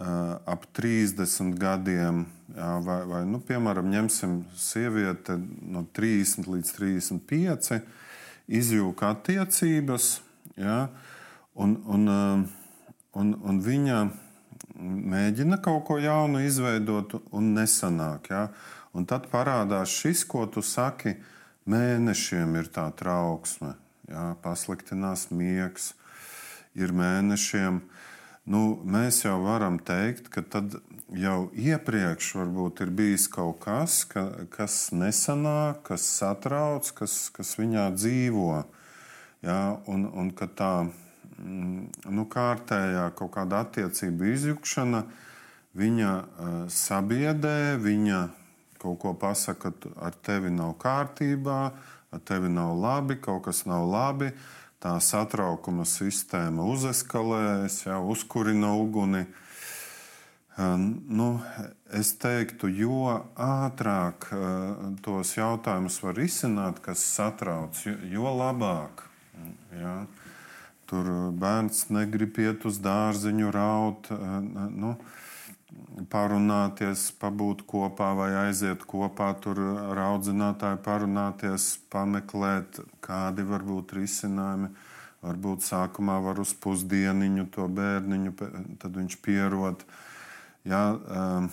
ap 0.00 0.66
30 0.78 1.58
gadiem, 1.60 2.24
vai, 2.56 3.00
vai 3.08 3.20
nu, 3.28 3.40
piemēram, 3.46 3.90
ņemsim 3.92 4.40
sievieti 4.58 5.36
no 5.70 5.84
30 5.96 6.48
līdz 6.50 6.72
35, 6.76 7.80
izjūka 8.60 9.12
attiecības, 9.14 10.08
jā, 10.58 10.80
un, 11.54 11.76
un, 11.86 12.08
un, 13.14 13.32
un 13.38 13.62
viņa 13.64 14.00
mēģina 14.80 15.60
kaut 15.62 15.84
ko 15.88 15.98
jaunu 16.00 16.42
izveidot, 16.46 17.18
un 17.36 17.52
nesanāk. 17.56 18.30
Ja? 18.32 18.48
Un 18.96 19.06
tad 19.06 19.28
parādās 19.30 19.92
šis, 20.00 20.24
ko 20.28 20.46
tu 20.50 20.62
saki, 20.66 21.14
mēnešiem 21.70 22.56
ir 22.58 22.70
tā 22.74 22.88
trauksme, 22.96 23.74
ja? 24.10 24.32
pasliktinās 24.42 25.28
miegs, 25.30 25.92
ir 26.74 26.94
mēnešiem. 26.96 27.82
Nu, 28.48 28.80
mēs 28.84 29.24
jau 29.24 29.36
varam 29.44 29.76
teikt, 29.78 30.30
ka 30.32 30.42
tad 30.42 30.78
jau 31.12 31.50
iepriekš 31.52 32.32
varbūt 32.38 32.80
ir 32.86 32.94
bijis 32.96 33.28
kaut 33.30 33.60
kas, 33.64 34.04
ka, 34.08 34.46
kas 34.54 34.88
nesanāk, 34.96 35.82
kas 35.90 36.06
satrauc, 36.18 36.88
kas, 36.96 37.28
kas 37.34 37.54
viņā 37.60 37.90
dzīvo. 37.98 38.64
Ja? 39.44 39.60
Un, 39.90 40.08
un 40.08 40.32
ka 40.36 40.48
tā 40.48 40.74
Mm, 41.40 41.88
nu, 42.12 42.26
kārtējā 42.28 43.06
kaut 43.16 43.32
kāda 43.32 43.62
attiecība 43.64 44.28
izjukšana, 44.34 45.04
viņa 45.78 46.10
uh, 46.12 46.50
sabiedē, 46.68 47.78
viņa 47.80 48.18
kaut 48.80 48.98
ko 49.00 49.14
pasaka, 49.16 49.72
ka 49.72 49.92
ar 50.04 50.16
tevi 50.26 50.52
nav 50.52 50.74
kārtībā, 50.82 51.60
ar 52.12 52.22
tevi 52.28 52.50
nav 52.52 52.74
labi, 52.76 53.16
kaut 53.22 53.46
kas 53.46 53.64
nav 53.68 53.86
labi. 53.88 54.34
Tā 54.80 54.94
satraukuma 55.04 55.84
sistēma 55.84 56.64
uzeskalējas, 56.72 57.82
jau 57.84 58.00
uzkurina 58.14 58.70
uguni. 58.80 59.26
Nu, 60.56 61.26
es 61.96 62.14
teiktu, 62.20 62.70
jo 62.72 63.10
ātrāk 63.36 64.24
tos 65.04 65.34
jautājumus 65.36 66.00
var 66.00 66.22
izsināt, 66.24 66.80
kas 66.84 67.04
satrauc, 67.04 67.76
jo, 68.08 68.32
labāk. 68.40 69.04
Ja? 69.76 69.94
Tur 70.88 71.12
bērns 71.36 71.90
negrib 71.92 72.40
iet 72.40 72.64
uz 72.64 72.80
dārziņu, 72.80 73.52
raut, 73.52 74.08
nu, 74.10 74.96
parunāties, 76.10 77.08
pabūt 77.20 77.64
kopā 77.68 78.10
vai 78.16 78.30
aiziet 78.46 78.84
kopā, 78.88 79.32
tur 79.42 79.60
ar 79.60 80.00
audzinātāju 80.06 80.80
parunāties, 80.84 81.74
pameklēt, 81.92 82.80
kādi 83.04 83.46
var 83.48 83.66
būt 83.66 83.96
risinājumi. 83.98 84.70
Varbūt 85.20 85.66
sākumā 85.66 86.14
var 86.24 86.38
uz 86.40 86.54
pusdieniņu 86.56 87.50
to 87.52 87.66
bērniņu, 87.68 88.30
tad 88.80 88.94
viņš 88.96 89.18
pierod. 89.20 89.82
Jā, 90.64 90.80
um, 90.96 91.50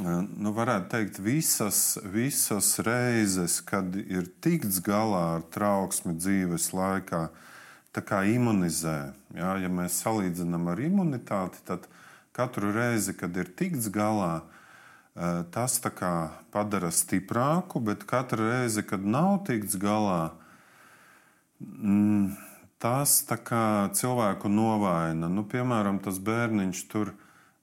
nu, 0.00 0.54
varētu 0.56 0.88
teikt, 0.94 1.20
visas, 1.20 1.98
visas 2.08 2.70
reizes, 2.86 3.58
kad 3.60 3.92
ir 4.00 4.30
tikts 4.40 4.80
galā 4.80 5.26
ar 5.34 5.44
trauksmi 5.52 6.16
dzīves 6.16 6.70
laikā, 6.72 7.26
uh, 7.28 7.44
imunizē. 8.06 9.12
Ja, 9.34 9.56
ja 9.58 9.68
mēs 9.68 10.02
salīdzinām 10.02 10.68
ar 10.68 10.78
imunitāti, 10.80 11.58
tad 11.64 11.88
katru 12.38 12.70
reizi, 12.70 13.16
kad 13.18 13.34
ir 13.36 13.50
tikts 13.58 13.88
galā, 13.90 14.42
eh, 15.16 15.42
tas 15.50 15.78
padara 16.54 16.92
stiprāku, 16.94 17.82
bet 17.82 18.06
katru 18.06 18.46
reizi, 18.46 18.86
kad 18.86 19.02
nav 19.02 19.42
tikts 19.48 19.74
galā, 19.74 20.30
mm, 21.60 22.36
tas 22.78 23.22
cilvēku 23.90 24.46
novaina. 24.46 25.26
Nu, 25.26 25.42
piemēram, 25.42 25.98
tas 26.02 26.22
bērniņš 26.22 26.84
tur 26.92 27.12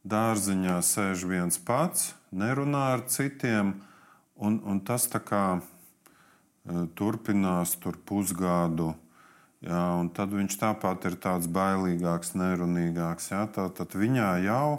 dārziņā 0.03 0.81
sēž 0.83 1.23
viens 1.23 1.57
pats, 1.57 2.13
nerunā 2.33 2.83
ar 2.97 3.07
citiem, 3.07 3.81
un, 4.35 4.59
un 4.65 4.83
tas 4.83 5.07
kā, 5.07 5.61
eh, 5.61 6.85
turpinās 6.99 7.79
tur 7.79 7.95
pusgadu 7.95 8.91
Un 9.65 10.11
tad 10.13 10.33
viņš 10.35 10.57
tāpat 10.61 11.07
ir 11.09 11.15
tāds 11.21 11.47
bailīgāks, 11.49 12.35
nerunīgāks. 12.37 13.31
Jā, 13.31 13.45
tā, 13.49 13.69
tad 13.73 13.95
viņā 13.97 14.29
jau 14.45 14.75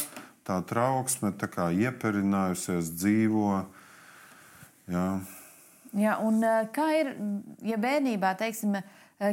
tā 0.46 0.60
trauksme 0.68 1.32
tā 1.34 1.48
kā 1.50 1.70
ieperinājusies, 1.74 2.92
dzīvo. 2.94 3.64
Jā. 4.92 5.08
Jā, 5.96 6.18
un 6.22 6.44
kā 6.76 6.86
ir, 7.00 7.14
ja 7.66 7.78
bērnībā, 7.80 8.34
teiksim, 8.38 8.76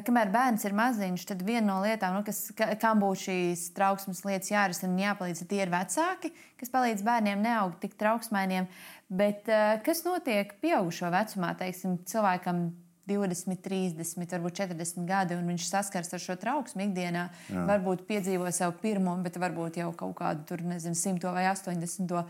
kamēr 0.07 0.31
bērns 0.33 0.63
ir 0.65 0.73
maziņš, 0.77 1.25
tad 1.29 1.43
viena 1.45 1.67
no 1.67 1.79
lietām, 1.83 2.15
nu, 2.17 2.23
kas, 2.25 2.47
kam 2.81 3.03
būtu 3.03 3.25
šīs 3.27 3.67
trauksmes 3.75 4.23
lietas 4.25 4.49
jārisina 4.53 4.93
un 4.93 5.01
jāpalīdz, 5.03 5.43
tie 5.49 5.59
ir 5.65 5.73
vecāki, 5.73 6.31
kas 6.57 6.71
palīdz 6.73 7.03
bērniem 7.05 7.43
neaugt 7.43 7.81
tik 7.83 7.97
trauksmainiem. 7.99 8.69
Bet 9.13 9.49
kas 9.85 10.01
notiek 10.07 10.55
pieaugušo 10.63 11.11
vecumā, 11.13 11.51
teiksim, 11.59 11.99
cilvēkam 12.09 12.71
20, 13.09 13.59
30, 13.59 14.31
varbūt 14.31 14.59
40 14.61 15.03
gadi, 15.07 15.35
un 15.35 15.49
viņš 15.51 15.67
saskars 15.67 16.13
ar 16.15 16.21
šo 16.23 16.37
trauksmu 16.39 16.85
ikdienā. 16.85 17.25
Jā. 17.51 17.65
Varbūt 17.67 18.05
piedzīvo 18.07 18.47
savu 18.55 18.77
pirmo, 18.79 19.15
bet 19.25 19.39
varbūt 19.41 19.81
jau 19.81 19.89
kaut 19.97 20.15
kādu 20.21 20.45
tur, 20.47 20.63
nezinu, 20.63 20.95
100 20.95 21.33
vai 21.35 21.43
80 21.51 22.13
uh, 22.15 22.23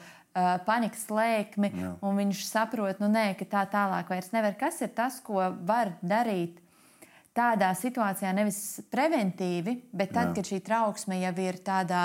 panikas 0.65 1.05
lēkmi, 1.13 1.69
Jā. 1.77 1.93
un 2.01 2.17
viņš 2.23 2.41
saprot, 2.49 3.03
nu 3.03 3.11
nē, 3.13 3.27
ka 3.37 3.47
tā 3.49 3.63
tālāk 3.69 4.09
vairs 4.09 4.31
nevar. 4.33 4.57
Kas 4.57 4.81
ir 4.81 4.93
tas, 4.97 5.19
ko 5.21 5.43
var 5.61 5.93
darīt? 6.01 6.57
Tādā 7.33 7.71
situācijā 7.77 8.29
nevis 8.33 8.81
preventīvi, 8.93 9.79
bet 9.93 10.13
tad, 10.13 10.31
Jā. 10.31 10.33
kad 10.37 10.49
šī 10.49 10.59
trauksme 10.65 11.17
jau 11.21 11.33
ir 11.41 11.57
tādā, 11.65 12.03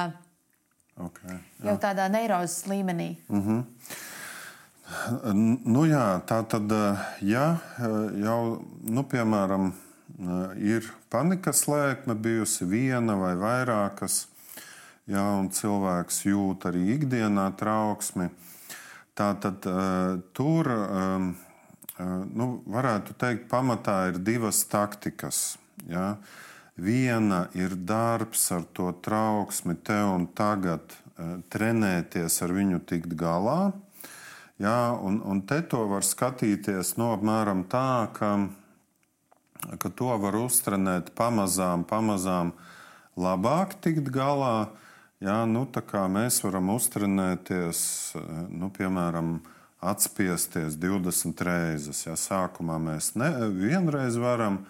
okay, 0.97 1.35
jā. 1.35 1.67
jau 1.69 1.77
tādā 1.81 2.09
neirozes 2.13 2.65
līmenī. 2.69 3.15
Mm 3.29 3.43
-hmm. 3.43 3.67
Nu, 4.89 5.83
jā, 5.85 6.21
tā 6.25 6.39
tad, 6.49 6.73
ja 7.21 7.45
jau, 8.17 8.41
nu, 8.89 9.03
piemēram, 9.05 9.73
ir 10.65 10.87
panikas 11.13 11.67
lēkme 11.69 12.17
bijusi 12.17 12.65
viena 12.65 13.19
vai 13.21 13.35
vairākas, 13.37 14.23
jā, 15.05 15.25
un 15.43 15.51
cilvēks 15.53 16.23
jūt 16.31 16.65
arī 16.71 16.87
ikdienā 16.95 17.51
trauksmi, 17.61 18.31
tad 19.19 19.45
tur, 20.33 20.71
nu, 21.99 22.47
varētu 22.79 23.17
teikt, 23.21 23.45
pamatā 23.53 23.99
ir 24.13 24.23
divas 24.25 24.63
taktikas. 24.73 25.59
Jā. 25.89 26.15
Viena 26.79 27.49
ir 27.59 27.75
darbs 27.75 28.47
ar 28.55 28.65
to 28.73 28.93
trauksmi, 29.05 29.77
te 29.85 29.99
un 30.07 30.29
tagad 30.33 30.97
trenēties 31.53 32.39
ar 32.47 32.55
viņu 32.55 32.81
tikt 32.89 33.13
galā, 33.19 33.75
Jā, 34.59 34.91
un, 35.07 35.21
un 35.23 35.39
te 35.47 35.61
to 35.71 35.85
var 35.87 36.03
skatīties 36.03 36.97
no 36.99 37.13
apmēram 37.15 37.63
tā, 37.71 38.09
ka, 38.17 38.33
ka 39.79 39.91
to 39.95 40.17
var 40.19 40.35
uztrenēt 40.35 41.13
pamazām, 41.19 41.85
pamazām 41.87 42.51
labāk 43.15 43.77
tikt 43.85 44.11
galā. 44.11 44.73
Jā, 45.23 45.45
nu, 45.51 45.63
mēs 46.15 46.43
varam 46.43 46.75
uztrenēties, 46.75 47.79
nu, 48.51 48.71
piemēram, 48.75 49.39
atspiesties 49.79 50.75
20 50.79 51.47
reizes. 51.47 52.03
Ja 52.07 52.19
sākumā 52.19 52.81
mēs 52.83 53.15
ne, 53.19 53.31
vienreiz 53.55 54.19
varam, 54.19 54.65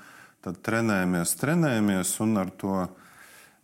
tad 0.44 0.60
trenējamies, 0.64 1.36
trenējamies 1.40 2.14
un 2.24 2.44
ar 2.44 2.52
to 2.60 2.86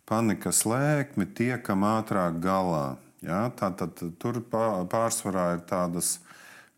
panikas 0.09 0.65
lēkmi 0.65 1.29
tiekam 1.37 1.85
ātrāk 1.85 2.41
galā. 2.41 2.95
Ja, 3.23 3.45
Tātad 3.55 4.01
tur 4.19 4.41
pārsvarā 4.51 5.45
ir 5.55 5.63
tādas 5.69 6.19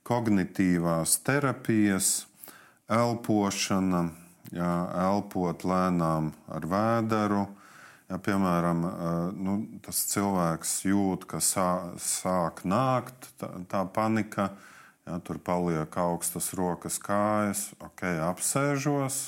kognitīvās 0.08 1.18
terapijas, 1.28 2.28
elpošana, 2.88 4.06
ja, 4.56 4.72
elpot 5.10 5.66
lēnām 5.68 6.32
ar 6.48 6.68
vēderu. 6.72 7.44
Ja, 8.08 8.22
piemēram, 8.24 8.86
nu, 9.36 9.58
tas 9.84 10.06
cilvēks 10.14 10.78
jūt, 10.88 11.26
ka 11.28 11.42
sā, 11.44 11.68
sāk 12.00 12.64
nākt 12.64 13.34
tā, 13.42 13.50
tā 13.68 13.84
panika, 13.92 14.54
Ja, 15.08 15.22
tur 15.24 15.38
paliek 15.40 15.94
augstas 16.02 16.50
rokas, 16.58 16.98
kājas, 17.00 17.70
ok, 17.80 18.02
apsēžos, 18.28 19.20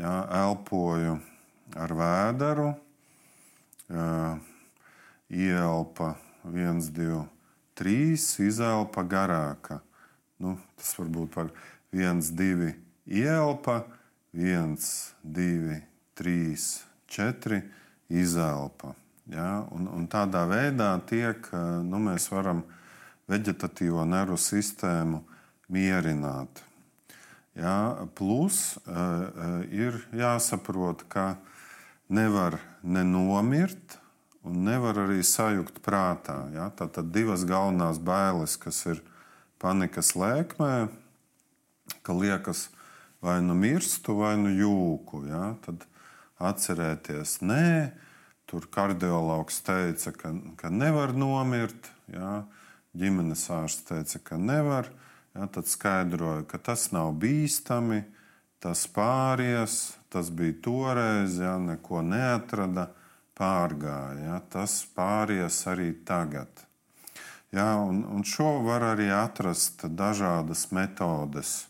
ja, 0.00 0.12
elpoju 0.46 1.18
ar 1.76 1.92
vēderu, 1.98 2.70
ja, 3.92 4.06
ielpa 5.30 6.16
1, 6.44 6.90
2, 6.92 7.24
3, 7.74 8.38
izelpa 8.46 9.04
garāka. 9.04 9.80
Nu, 10.38 10.56
tas 10.78 10.94
var 10.98 11.10
būt 11.12 11.34
par 11.34 11.50
1, 11.92 12.22
2, 12.36 12.72
ielpa, 13.06 13.82
1, 14.32 14.76
2, 15.22 15.80
3, 16.18 16.64
4, 17.08 17.60
izelpa. 18.08 18.94
Ja? 19.28 19.66
Un, 19.74 19.88
un 19.92 20.08
tādā 20.10 20.44
veidā 20.48 20.94
tiek, 21.08 21.50
nu, 21.84 22.00
mēs 22.08 22.30
varam 22.32 22.64
vegetatīvo 23.28 24.06
nervu 24.08 24.38
sistēmu 24.40 25.22
mierināt. 25.68 26.64
Ja? 27.58 28.06
Plus 28.16 28.78
uh, 28.86 29.62
ir 29.68 30.00
jāsaprot, 30.16 31.04
ka 31.10 31.34
nevar 32.08 32.56
nenomirt 32.82 33.98
un 34.48 34.64
nevar 34.66 34.98
arī 35.04 35.20
sajukt 35.26 35.82
prātā. 35.84 36.40
Ja? 36.54 36.70
Tātad 36.74 37.12
divas 37.14 37.44
galvenās 37.48 38.00
bailes, 38.02 38.56
kas 38.60 38.80
ir 38.88 39.04
panikas 39.62 40.14
lēkmē, 40.18 40.88
ka 42.02 42.16
liekas, 42.16 42.68
vai 43.24 43.38
nu 43.44 43.56
mirstu, 43.58 44.18
vai 44.18 44.34
nu 44.40 44.52
jūku. 44.52 45.24
Ja? 45.30 45.54
Tad 45.64 45.86
atcerēties, 46.50 47.40
nē, 47.44 47.68
Tur 48.48 48.64
kardiologs 48.72 49.60
teica, 49.60 50.12
ka, 50.16 50.30
ka 50.56 50.70
nevar 50.72 51.12
nomirt. 51.12 51.90
Jā. 52.08 52.46
Ģimenes 52.96 53.42
ārsts 53.52 53.84
teica, 53.84 54.20
ka 54.30 54.38
nevar. 54.40 54.88
Jā, 55.36 55.44
tad 55.52 55.68
skaidroja, 55.68 56.46
ka 56.48 56.56
tas 56.56 56.86
nav 56.94 57.12
bīstami, 57.20 58.00
tas 58.64 58.86
pāries, 58.88 59.76
tas 60.08 60.32
bija 60.32 60.56
toreiz, 60.64 61.36
jā, 61.36 61.58
neko 61.60 62.00
neatrada, 62.00 62.88
pārgāja. 63.38 64.40
Tas 64.52 64.82
pāries 64.96 65.62
arī 65.70 65.92
tagad. 66.06 66.64
Jā, 67.54 67.78
un, 67.80 68.02
un 68.04 68.26
šo 68.28 68.58
var 68.66 68.84
arī 68.90 69.08
atrast 69.14 69.86
dažādas 69.96 70.66
metodes, 70.76 71.62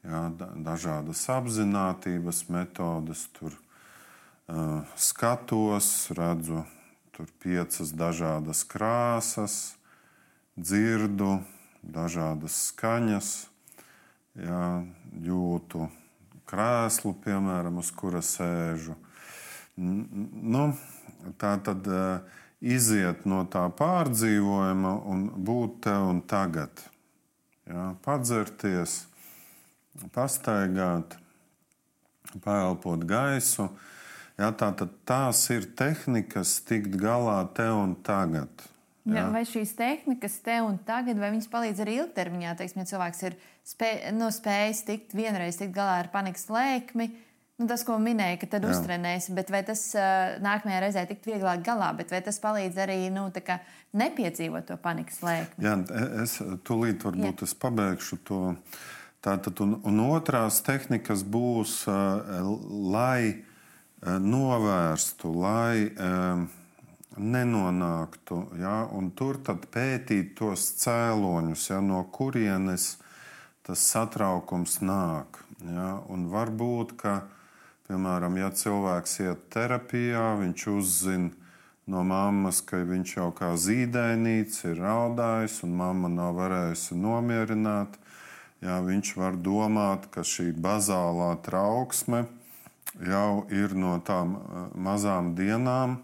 jā, 0.00 0.22
dažādas 0.64 1.26
apziņotības 1.34 2.46
metodes. 2.54 3.26
Tur 3.36 3.58
skatos, 4.96 5.90
redzu 6.16 6.64
tur 7.14 7.28
piecas 7.40 7.92
dažādas 7.94 8.64
krāsas, 8.64 9.76
dzirdu 10.56 11.38
dažādas 11.84 12.56
skaņas, 12.70 13.28
jā, 14.40 14.64
jūtu 15.22 15.88
krēslu, 16.48 17.14
piemēram, 17.24 17.78
uz 17.80 17.92
kura 17.94 18.22
sēžu. 18.24 18.96
Nu, 19.76 20.68
tā 21.40 21.56
tad 21.66 21.88
iziet 22.64 23.24
no 23.28 23.42
tā 23.50 23.66
pārdzīvojuma 23.74 24.92
un 25.10 25.24
būt 25.46 25.80
te 25.88 25.94
un 25.98 26.22
tagad. 26.30 26.84
Jā, 27.64 27.94
padzerties, 28.04 29.02
pastaigāt, 30.14 31.16
pēlpot 32.44 33.04
gaisu. 33.08 33.70
Ja, 34.38 34.50
tā, 34.50 34.72
tās 35.06 35.44
ir 35.54 35.68
tehnikas 35.78 36.58
tikt 36.66 36.96
galā 36.98 37.38
te 37.54 37.66
un 37.70 37.94
tagad. 38.04 38.50
Ja. 39.04 39.18
Ja, 39.18 39.24
vai 39.32 39.42
šīs 39.44 39.74
tehnikas 39.76 40.38
te 40.44 40.56
un 40.64 40.78
tagad, 40.86 41.18
vai 41.20 41.28
viņas 41.34 41.50
palīdz 41.52 41.82
arī 41.84 41.98
ilgtermiņā? 42.00 42.54
Teiksim, 42.58 42.80
ja 42.80 42.88
cilvēks 42.88 43.20
ir 43.28 43.36
spēj, 43.68 43.98
nu, 44.16 44.30
spējis 44.32 44.80
tikt 44.88 45.12
vienreiz 45.16 45.60
tikt 45.60 45.74
galā 45.76 45.98
ar 46.00 46.08
panikas 46.12 46.48
lēkmi, 46.48 47.10
nu, 47.60 47.68
tas, 47.70 47.84
ko 47.86 47.98
minēja, 48.02 48.40
ka 48.42 48.50
tad 48.56 48.66
Jā. 48.66 48.74
uztrenēs, 48.74 49.30
bet 49.36 49.52
vai 49.54 49.62
tas 49.66 49.86
uh, 49.98 50.34
nākamajā 50.44 50.82
reizē 50.84 51.06
tikt 51.10 51.30
vieglāk 51.30 51.64
galā, 51.66 51.92
bet 51.98 52.12
vai 52.14 52.20
tas 52.24 52.40
palīdz 52.42 52.82
arī 52.86 52.98
nu, 53.14 53.28
nepiedzīvot 53.94 54.68
to 54.72 54.80
panikas 54.82 55.22
lēkmi? 55.24 55.64
Jā, 55.64 55.78
es 56.24 56.38
tūlīt 56.66 57.06
varbūt 57.06 57.44
Jā. 57.44 57.48
es 57.48 57.56
pabeigšu 57.58 58.20
to. 58.26 58.44
Tātad, 59.24 59.56
un, 59.64 59.78
un 59.88 60.00
otrās 60.04 60.58
tehnikas 60.66 61.22
būs, 61.24 61.78
uh, 61.88 62.50
lai 62.92 63.40
Eh, 64.04 64.18
novērstu, 64.20 65.30
lai 65.40 65.88
um, 65.88 66.42
nenonāktu. 67.16 68.40
Ja, 68.60 68.82
tur 69.16 69.38
pētīt 69.72 70.34
tos 70.36 70.66
cēloņus, 70.82 71.70
ja, 71.70 71.78
no 71.80 72.02
kurienes 72.12 72.98
tas 73.64 73.86
satraukums 73.94 74.82
nāk. 74.84 75.40
Ja, 75.64 76.02
varbūt, 76.28 76.92
ka, 77.00 77.14
piemēram, 77.88 78.38
ja 78.40 78.50
cilvēks 78.54 79.18
iet 79.24 79.48
terapijā, 79.54 80.34
viņš 80.40 80.66
uzzina 80.74 81.30
no 81.90 82.04
mammas, 82.06 82.62
ka 82.64 82.80
viņš 82.84 83.16
jau 83.16 83.28
kā 83.36 83.52
zīdainīts 83.60 84.64
ir 84.70 84.80
raudājis, 84.80 85.60
un 85.66 85.76
mamma 85.76 86.08
nav 86.12 86.38
varējusi 86.38 86.96
nomierināt. 86.96 87.98
Ja, 88.64 88.78
viņš 88.80 89.10
var 89.20 89.36
domāt, 89.36 90.08
ka 90.08 90.24
šī 90.24 90.54
bazālā 90.56 91.34
trauksme 91.44 92.24
jau 93.02 93.44
ir 93.52 93.74
no 93.76 93.98
tām 94.06 94.36
eh, 94.38 94.66
mazām 94.74 95.34
dienām. 95.36 95.98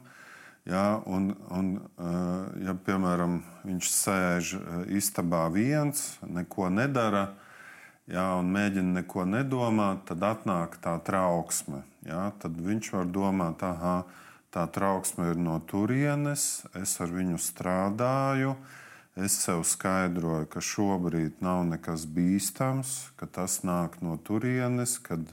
Ja, 0.68 1.00
un, 1.08 1.32
un, 1.48 1.70
eh, 1.80 2.66
ja, 2.66 2.74
piemēram, 2.86 3.40
viņš 3.64 3.92
sēž 3.94 4.52
eh, 4.58 4.82
istabā 5.00 5.46
viens, 5.54 6.18
neko 6.26 6.68
nedara, 6.68 7.30
ja, 8.10 8.26
un 8.40 8.50
mēģina 8.54 9.00
neko 9.00 9.24
nedomāt, 9.28 10.04
tad 10.10 10.26
atnāk 10.26 10.76
tā 10.82 10.96
trauksme. 11.06 11.84
Ja, 12.06 12.30
tad 12.42 12.58
viņš 12.60 12.92
var 12.96 13.08
domāt, 13.12 13.64
ah, 13.64 14.04
tā 14.50 14.66
trauksme 14.72 15.30
ir 15.32 15.40
no 15.40 15.58
turienes, 15.70 16.64
es 16.74 16.96
ar 17.00 17.12
viņu 17.14 17.40
strādāju. 17.40 18.54
Es 19.20 19.34
sev 19.42 19.64
skaidroju, 19.66 20.46
ka 20.48 20.62
šobrīd 20.62 21.42
nav 21.44 21.64
nekas 21.68 22.06
bīstams, 22.08 23.10
ka 23.18 23.26
tas 23.26 23.58
nāk 23.66 23.98
no 24.04 24.14
turienes, 24.22 24.96
kad 25.02 25.26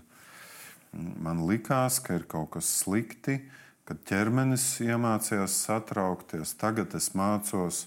Man 0.93 1.43
likās, 1.47 1.99
ka 2.01 2.17
ir 2.17 2.25
kaut 2.29 2.55
kas 2.55 2.69
slikti, 2.81 3.39
kad 3.87 3.99
ķermenis 4.07 4.65
iemācījās 4.83 5.55
satraukties. 5.67 6.55
Tagad 6.59 6.95
es 6.97 7.11
mācos 7.17 7.85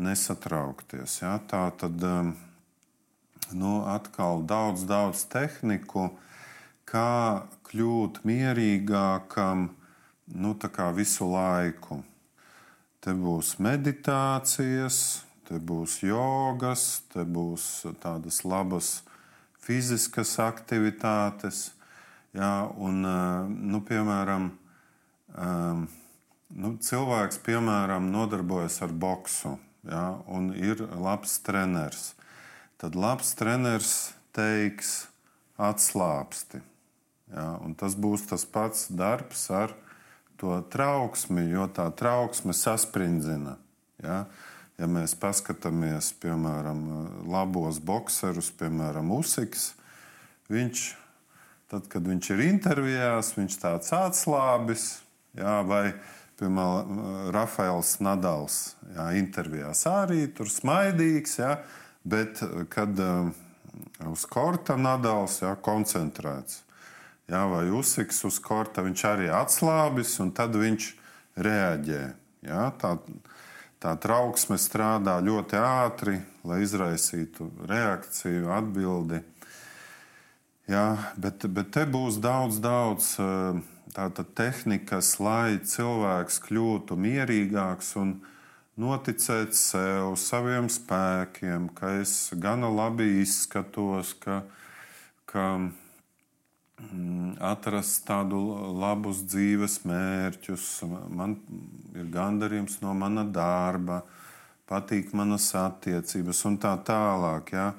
nesatraukties. 0.00 1.20
Ja? 1.22 1.36
Tā 1.50 1.68
tad 1.80 2.02
um, 2.06 2.32
nu, 3.56 3.80
atkal 3.88 4.44
daudz, 4.46 4.84
daudz 4.88 5.24
tehniku, 5.30 6.10
kā 6.88 7.46
kļūt 7.70 8.22
mierīgākam 8.26 9.68
nu, 10.34 10.54
visu 10.96 11.30
laiku. 11.30 12.02
Te 13.00 13.14
būs 13.16 13.56
meditācijas, 13.58 15.24
te 15.48 15.56
būs 15.56 16.02
jogas, 16.04 17.02
te 17.12 17.24
būs 17.24 17.86
tādas 18.02 18.44
labas 18.44 19.00
fiziskas 19.60 20.38
aktivitātes 20.38 21.70
Jā, 22.30 22.70
un, 22.78 23.02
nu, 23.02 23.80
piemēram, 23.82 24.44
nu, 25.34 26.70
cilvēks 26.86 27.40
piemēram, 27.42 28.06
nodarbojas 28.12 28.78
ar 28.86 28.94
boksu 28.94 29.56
jā, 29.90 30.04
un 30.30 30.52
ir 30.54 30.84
labs 30.94 31.40
treneris. 31.42 32.12
Tad 32.80 32.96
labs 32.96 33.34
treneris 33.36 33.94
teiks, 34.36 35.06
atslābsti. 35.60 36.62
Jā, 37.30 37.46
tas 37.78 37.94
būs 37.94 38.24
tas 38.30 38.46
pats 38.48 38.88
darbs 38.88 39.44
ar 39.54 39.74
to 40.40 40.56
trauksmi, 40.72 41.44
jo 41.52 41.66
tā 41.70 41.90
trauksme 41.94 42.56
sasprindzina. 42.56 43.58
Jā. 44.02 44.24
Ja 44.80 44.88
mēs 44.88 45.12
paskatāmies, 45.20 46.14
piemēram, 46.22 46.80
labos 47.28 47.76
boxerus, 47.84 48.48
piemēram, 48.56 49.12
Usiks, 49.12 49.74
viņš 50.48 50.86
Tad, 51.70 51.84
kad 51.86 52.02
viņš 52.02 52.32
ir 52.34 52.40
intervijās, 52.48 53.28
viņš 53.36 53.56
tāds 53.62 53.92
atslābis, 53.94 54.86
jā, 55.38 55.60
vai, 55.62 55.92
piemēram, 56.40 56.96
Rafaels 57.30 57.92
Nadals 58.02 58.56
jā, 58.90 59.04
intervijās 59.20 59.84
arī 59.86 60.24
tur 60.34 60.50
smaidīgs, 60.50 61.36
jā, 61.38 61.52
bet 62.04 62.42
kad 62.72 62.98
um, 63.04 63.32
uz 64.10 64.24
korta 64.28 64.76
Nadals 64.80 65.40
jā, 65.42 65.52
koncentrēts, 65.62 66.62
jā, 67.30 67.42
vai 67.50 67.66
uzsiks 67.74 68.24
uz 68.28 68.40
korta, 68.42 68.84
viņš 68.86 69.04
arī 69.10 69.30
atslābis, 69.34 70.16
un 70.22 70.32
tad 70.34 70.56
viņš 70.58 70.90
reaģē. 71.40 72.02
Jā, 72.46 72.70
tā, 72.80 72.94
tā 73.82 73.94
trauksme 74.00 74.56
strādā 74.60 75.18
ļoti 75.24 75.58
ātri, 75.60 76.20
lai 76.44 76.62
izraisītu 76.64 77.50
reakciju, 77.68 78.48
atbildi. 78.56 79.20
Jā, 80.70 80.86
bet, 81.18 81.44
bet 81.50 81.72
te 81.74 81.84
būs 81.84 82.20
daudz, 82.22 82.60
daudz 82.62 83.12
tāda 83.94 84.24
tehnikas, 84.24 85.16
lai 85.20 85.58
cilvēks 85.66 86.38
kļūtu 86.46 86.96
mierīgāks 86.96 87.96
un 88.00 88.20
noticēt 88.80 89.54
sev, 89.56 90.14
saviem 90.20 90.68
spēkiem, 90.72 91.68
ka 91.76 91.94
es 92.00 92.32
gana 92.40 92.70
labi 92.72 93.20
izskatos, 93.20 94.14
ka, 94.22 94.40
ka 95.30 95.44
mm, 95.60 97.36
atrast 97.52 98.06
tādu 98.08 98.40
labus 98.80 99.22
dzīves 99.28 99.80
mērķus, 99.88 100.66
man 101.12 101.36
ir 101.94 102.08
gandarījums 102.14 102.80
no 102.84 102.94
mana 102.96 103.24
darba, 103.24 104.02
patīk 104.70 105.14
manas 105.18 105.50
attiecības 105.58 106.44
un 106.48 106.60
tā 106.62 106.76
tālāk. 106.86 107.54
Ja? 107.56 107.72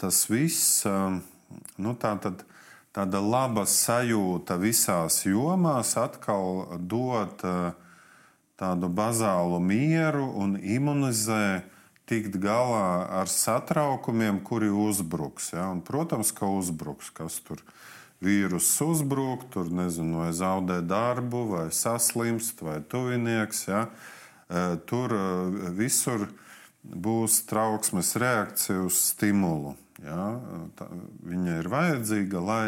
Tas 0.00 0.24
viss, 0.30 0.84
nu, 0.84 1.94
tā 1.98 2.16
tad 2.20 2.44
tāda 2.94 3.18
laba 3.18 3.64
sajūta 3.66 4.54
visās 4.60 5.24
jomās 5.26 5.96
atkal 5.98 6.78
dod 6.78 7.42
tādu 8.60 8.88
bazālu 8.88 9.60
mieru 9.60 10.26
un 10.38 10.56
imunizē 10.58 11.64
tikt 12.08 12.36
galā 12.40 13.08
ar 13.22 13.30
satraukumiem, 13.30 14.42
kuri 14.44 14.68
uzbruks. 14.68 15.52
Ja? 15.56 15.70
Un, 15.72 15.80
protams, 15.84 16.32
ka 16.36 16.48
uzbruks, 16.52 17.10
kas 17.14 17.40
tur 17.44 17.62
vīrus 18.24 18.68
uzbruk, 18.84 19.48
tur 19.52 19.70
nezinu, 19.72 20.22
vai 20.22 20.32
zaudē 20.36 20.80
darbu, 20.84 21.44
vai 21.56 21.68
saslimst, 21.72 22.62
vai 22.64 22.80
tuvinieks. 22.80 23.66
Ja? 23.68 23.86
Tur 24.88 25.16
visur 25.76 26.28
būs 26.84 27.40
trauksmes 27.48 28.12
reakcija 28.20 28.84
uz 28.84 29.00
stimulu. 29.12 29.74
Ja? 30.04 30.34
Tā, 30.76 30.90
viņa 31.24 31.60
ir 31.62 31.70
vajadzīga, 31.72 32.44
lai 32.44 32.64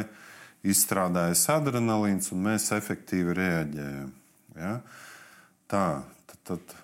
izstrādājas 0.66 1.44
adrenalīns 1.52 2.32
un 2.32 2.46
mēs 2.48 2.72
efektīvi 2.74 3.36
reaģējam. 3.36 4.14
Ja? 4.56 4.78
Tā, 5.66 5.84
tad, 6.26 6.42
tad, 6.46 6.76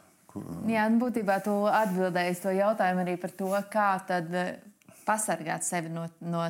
Jā, 0.71 0.87
nu, 0.89 0.97
būtībā 1.03 1.39
tu 1.45 1.55
atbildēji 1.69 2.39
to 2.41 2.53
jautājumu 2.57 3.03
arī 3.05 3.17
par 3.21 3.33
to, 3.37 3.51
kā 3.73 3.89
tad 4.09 4.31
eh, 4.33 4.55
pasargāt 5.05 5.67
sevi 5.67 5.93
no, 5.93 6.07
no, 6.25 6.47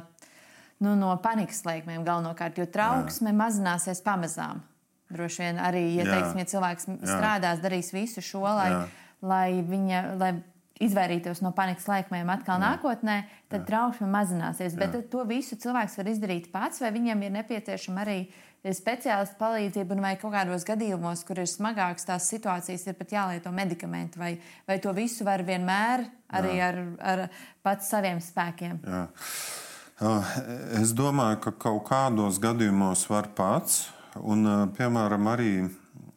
nu, 0.83 0.95
no 0.99 1.15
panikas 1.23 1.65
lēkmēm 1.67 2.05
galvenokārt, 2.07 2.61
jo 2.61 2.69
trauksme 2.71 3.33
Jā. 3.33 3.39
mazināsies 3.41 4.03
pamazām. 4.05 4.63
Droši 5.13 5.45
vien 5.45 5.59
arī, 5.61 5.83
ja, 5.99 6.07
teiksim, 6.09 6.41
ja 6.41 6.49
cilvēks 6.55 6.89
Jā. 6.89 7.01
strādās, 7.11 7.61
darīs 7.65 7.91
visu 7.93 8.23
šo, 8.25 8.45
lai, 8.47 8.71
Jā. 8.71 8.81
lai, 9.33 9.49
viņa, 9.67 10.05
lai 10.21 10.33
izvairītos 10.83 11.43
no 11.45 11.53
panikas 11.57 11.89
laikmēm 11.91 12.31
atkal 12.33 12.57
Jā. 12.59 12.71
nākotnē, 12.71 13.19
tad 13.51 13.65
Jā. 13.65 13.67
trauksme 13.69 14.09
mazināsies. 14.15 14.77
Jā. 14.77 14.87
Bet 14.87 15.11
to 15.13 15.27
visu 15.29 15.59
cilvēks 15.59 15.99
var 15.99 16.15
izdarīt 16.15 16.49
pats, 16.55 16.81
vai 16.85 16.95
viņam 16.95 17.27
ir 17.27 17.37
nepieciešama 17.41 18.07
arī 18.07 18.19
speciālistu 18.71 19.39
palīdzība, 19.41 19.97
vai 19.99 20.13
kaut 20.21 20.35
kādos 20.37 20.63
gadījumos, 20.67 21.25
kur 21.27 21.41
ir 21.43 21.51
smagākas 21.51 22.07
tās 22.07 22.29
situācijas, 22.31 22.87
ir 22.87 22.95
pat 22.99 23.15
jālieto 23.15 23.51
medikamenti, 23.55 24.21
vai, 24.21 24.37
vai 24.69 24.79
to 24.83 24.93
visu 24.95 25.27
var 25.27 25.43
vienmēr 25.47 26.07
arī 26.33 26.55
Jā. 26.61 26.71
ar, 26.71 26.79
ar 27.03 27.25
pats 27.67 27.91
saviem 27.91 28.23
spēkiem. 28.23 28.79
Jā. 28.87 29.05
Es 30.81 30.95
domāju, 30.99 31.39
ka 31.45 31.53
kaut 31.67 31.85
kādos 31.91 32.41
gadījumos 32.43 33.05
var 33.11 33.29
pats, 33.37 33.85
un 34.19 34.47
piemēram 34.75 35.29
arī, 35.31 35.53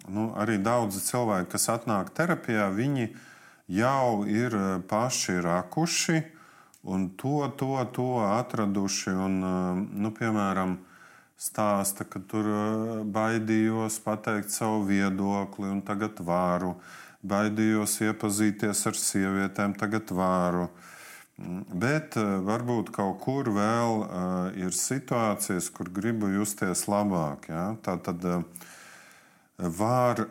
nu, 0.09 0.29
arī 0.41 0.57
daudzi 0.61 1.03
cilvēki, 1.05 1.51
kas 1.51 1.69
atnāk 1.73 2.09
terapijā, 2.17 2.69
viņi 2.73 3.11
jau 3.73 4.23
ir 4.29 4.57
paši 4.89 5.37
rakuši 5.41 6.21
un 6.85 7.09
to, 7.17 7.41
to, 7.57 7.77
to 7.93 8.09
atraduši. 8.25 9.13
Un, 9.27 9.37
nu, 9.89 10.11
piemēram, 10.13 10.77
stāsta, 11.39 12.05
ka 12.07 12.21
tur 12.29 12.47
baidījos 13.11 13.99
pateikt 14.03 14.53
savu 14.53 14.85
viedokli, 14.89 15.69
un 15.69 15.81
tagad 15.85 16.21
varu. 16.23 16.75
Baidījos 17.25 17.97
iepazīties 18.05 18.83
ar 18.85 18.99
sievietēm, 18.99 19.73
tagad 19.79 20.11
varu. 20.13 20.67
Mm, 21.41 21.63
bet 21.81 22.15
varbūt 22.15 22.93
kaut 22.95 23.17
kur 23.23 23.49
vēl 23.51 24.05
ir 24.61 24.75
situācijas, 24.77 25.71
kur 25.73 25.89
gribu 25.91 26.29
justies 26.37 26.85
labāk. 26.91 27.49
Ja? 27.49 27.67
Tā 27.83 27.97
tad 28.05 28.23
var 29.57 30.21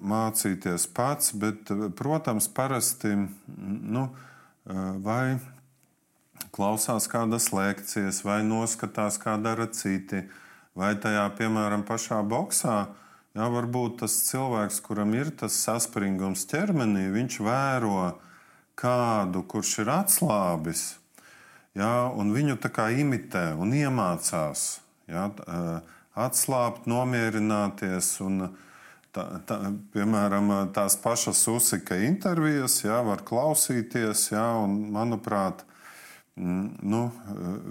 mācīties 0.00 0.86
pats, 0.94 1.32
bet, 1.32 1.72
protams, 1.96 2.48
parasti 2.52 3.14
nu, 3.16 4.08
vai 5.04 5.40
klausās 6.54 7.06
kādas 7.10 7.50
lekcijas, 7.54 8.22
vai 8.26 8.40
noskatās, 8.46 9.18
kā 9.20 9.36
dara 9.40 9.68
citi, 9.72 10.24
vai 10.78 10.94
tajā, 10.96 11.28
piemēram, 11.38 11.84
pašā 11.88 12.22
boxā. 12.26 12.78
Jā, 13.36 13.46
varbūt 13.46 14.00
tas 14.02 14.16
cilvēks, 14.26 14.80
kuram 14.82 15.14
ir 15.14 15.30
tas 15.38 15.54
saspringums 15.54 16.48
ķermenī, 16.50 17.06
viņš 17.14 17.36
vēro 17.46 18.16
kādu, 18.80 19.44
kurš 19.46 19.76
ir 19.84 19.92
atslābis, 19.94 20.82
jā, 21.78 21.94
un 22.10 22.32
viņu 22.34 22.58
tā 22.58 22.72
kā 22.74 22.88
imitē 22.90 23.52
un 23.54 23.76
iemācās. 23.76 24.80
Jā, 25.10 25.28
uh, 25.30 25.98
atslābt, 26.14 26.86
nomierināties. 26.90 28.12
Un, 28.24 28.50
tā, 29.14 29.26
tā, 29.46 29.58
piemēram, 29.94 30.52
tās 30.74 30.96
pašas 31.00 31.42
uzsika 31.50 31.98
intervijas, 32.06 32.80
jā, 32.84 33.00
var 33.06 33.24
klausīties, 33.26 34.30
jā, 34.34 34.46
un, 34.64 34.76
manuprāt, 34.94 35.64
nu, 36.40 37.02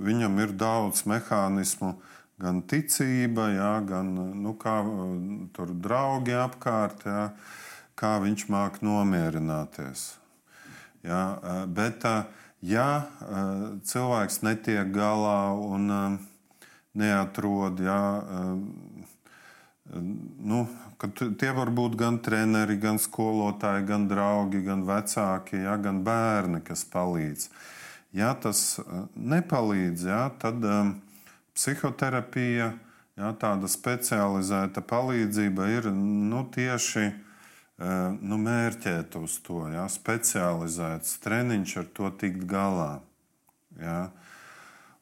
viņam 0.06 0.40
ir 0.44 0.54
daudz 0.54 1.04
mehānismu, 1.10 1.96
gan 2.40 2.62
ticība, 2.62 3.50
jā, 3.52 3.74
gan 3.88 4.14
nu, 4.44 4.54
kā 4.60 4.80
tur 5.56 5.74
draugi 5.74 6.38
apkārt, 6.38 7.04
jā, 7.06 7.26
kā 8.00 8.16
viņš 8.24 8.48
māk 8.54 8.80
nomierināties. 8.86 10.14
Jā, 11.04 11.24
bet, 11.68 12.04
ja 12.62 12.90
cilvēks 13.88 14.42
netiek 14.44 14.92
galā 14.96 15.54
un 15.56 16.20
neatrod. 17.00 17.80
Jā, 17.84 18.02
nu, 20.52 20.62
tie 21.40 21.52
var 21.56 21.72
būt 21.76 21.98
gan 22.00 22.20
treneri, 22.24 22.78
gan 22.82 23.00
skolotāji, 23.02 23.88
gan 23.90 24.08
draugi, 24.12 24.64
gan 24.66 24.86
vecāki, 24.88 25.64
jā, 25.64 25.78
gan 25.82 26.04
bērni, 26.06 26.64
kas 26.66 26.86
palīdz. 26.92 27.50
Ja 28.16 28.34
tas 28.34 28.80
nepalīdz, 29.14 30.05
jā, 30.10 30.22
tad 30.41 30.64
um, 30.66 30.95
psihoterapija, 31.53 32.72
jā, 33.20 33.34
tāda 33.38 33.70
specializēta 33.70 34.82
palīdzība 34.82 35.68
ir 35.76 35.89
nu, 35.93 36.41
tieši 36.49 37.05
uh, 37.12 38.16
nu, 38.18 38.39
mērķēta 38.41 39.22
uz 39.22 39.38
to, 39.45 39.68
jā, 39.70 39.86
specializēts 39.93 41.20
treniņš 41.22 41.76
ar 41.84 41.91
to 41.99 42.10
tikt 42.24 42.47
galā. 42.49 42.95
Jā. 43.78 44.07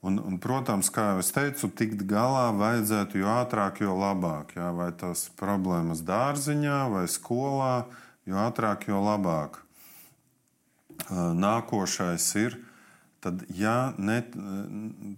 Un, 0.05 0.19
un, 0.21 0.35
protams, 0.37 0.91
kā 0.93 1.07
jau 1.13 1.23
es 1.23 1.31
teicu, 1.33 1.71
tikt 1.73 2.03
galā 2.07 2.51
vajadzētu 2.55 3.23
jo 3.23 3.31
ātrāk, 3.33 3.81
jo 3.81 3.95
labāk. 3.97 4.53
Jā, 4.59 4.69
vai 4.75 4.91
tas 4.95 5.25
problēmas 5.39 6.03
dārziņā 6.05 6.83
vai 6.93 7.07
skolā, 7.09 7.87
jo 8.29 8.37
ātrāk, 8.43 8.85
jo 8.91 9.01
labāk. 9.01 9.57
Nākošais 11.09 12.27
ir, 12.43 12.59
tad, 13.23 13.43
ja 13.53 13.93
ne, 13.97 14.21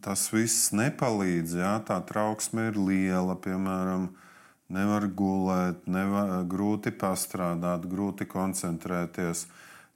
tas 0.06 0.28
viss 0.34 0.72
nepalīdz, 0.76 1.56
ja 1.60 1.76
tā 1.86 2.00
trauksme 2.08 2.70
ir 2.72 2.80
liela, 2.80 3.36
piemēram, 3.40 4.10
nevar 4.70 5.08
gulēt, 5.18 5.86
nevar, 5.90 6.44
grūti 6.50 6.94
pastrādāt, 6.94 7.88
grūti 7.90 8.28
koncentrēties, 8.30 9.48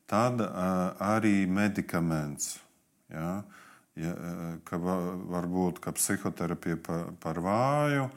tad 0.10 0.42
arī 0.44 1.44
medikaments. 1.48 2.58
Ja, 3.14 3.44
ja, 4.00 4.14
ka 4.66 4.80
varbūt 4.82 5.82
ka 5.84 5.94
psihoterapija 5.94 6.80
par, 6.82 7.10
par 7.22 7.40
vāju, 7.46 8.08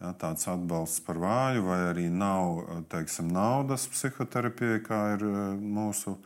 ja, 0.00 0.12
tāds 0.20 0.46
atbalsts 0.50 1.02
par 1.04 1.18
vāju, 1.22 1.64
vai 1.68 1.80
arī 1.90 2.06
nav 2.12 2.84
teiksim, 2.92 3.32
naudas 3.34 3.88
psihoterapijai, 3.90 4.80
kā 4.84 5.00
ir 5.16 5.26
e, 5.26 5.34
mūsu 5.58 6.16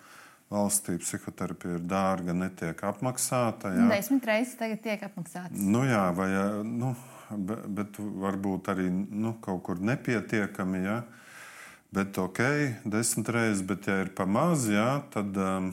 valstī. 0.53 0.99
Psihoterapija 1.03 1.73
ir 1.79 1.85
dārga, 1.89 2.33
netiek 2.37 2.83
apmaksāta. 2.89 3.67
Ja. 3.75 3.83
Desmit 3.93 4.25
reizes 4.29 4.57
tagad 4.61 4.79
tiek 4.85 5.01
apmaksāta. 5.09 5.53
Nu, 5.53 5.81
jā, 5.89 6.13
vai, 6.17 6.31
nu, 6.65 6.95
bet, 7.31 7.61
bet 7.81 7.91
varbūt 7.99 8.69
arī 8.73 8.87
nu, 8.93 9.31
kaut 9.45 9.63
kur 9.69 9.77
nepietiekami. 9.85 10.79
Ja. 10.87 10.99
Bet 11.95 12.19
ok, 12.21 12.41
desmit 12.85 13.29
reizes, 13.33 13.63
bet 13.65 13.87
ja 13.89 14.03
ir 14.05 14.11
pa 14.17 14.25
maz, 14.29 14.69
ja, 14.69 15.01
tad, 15.13 15.37
um, 15.41 15.71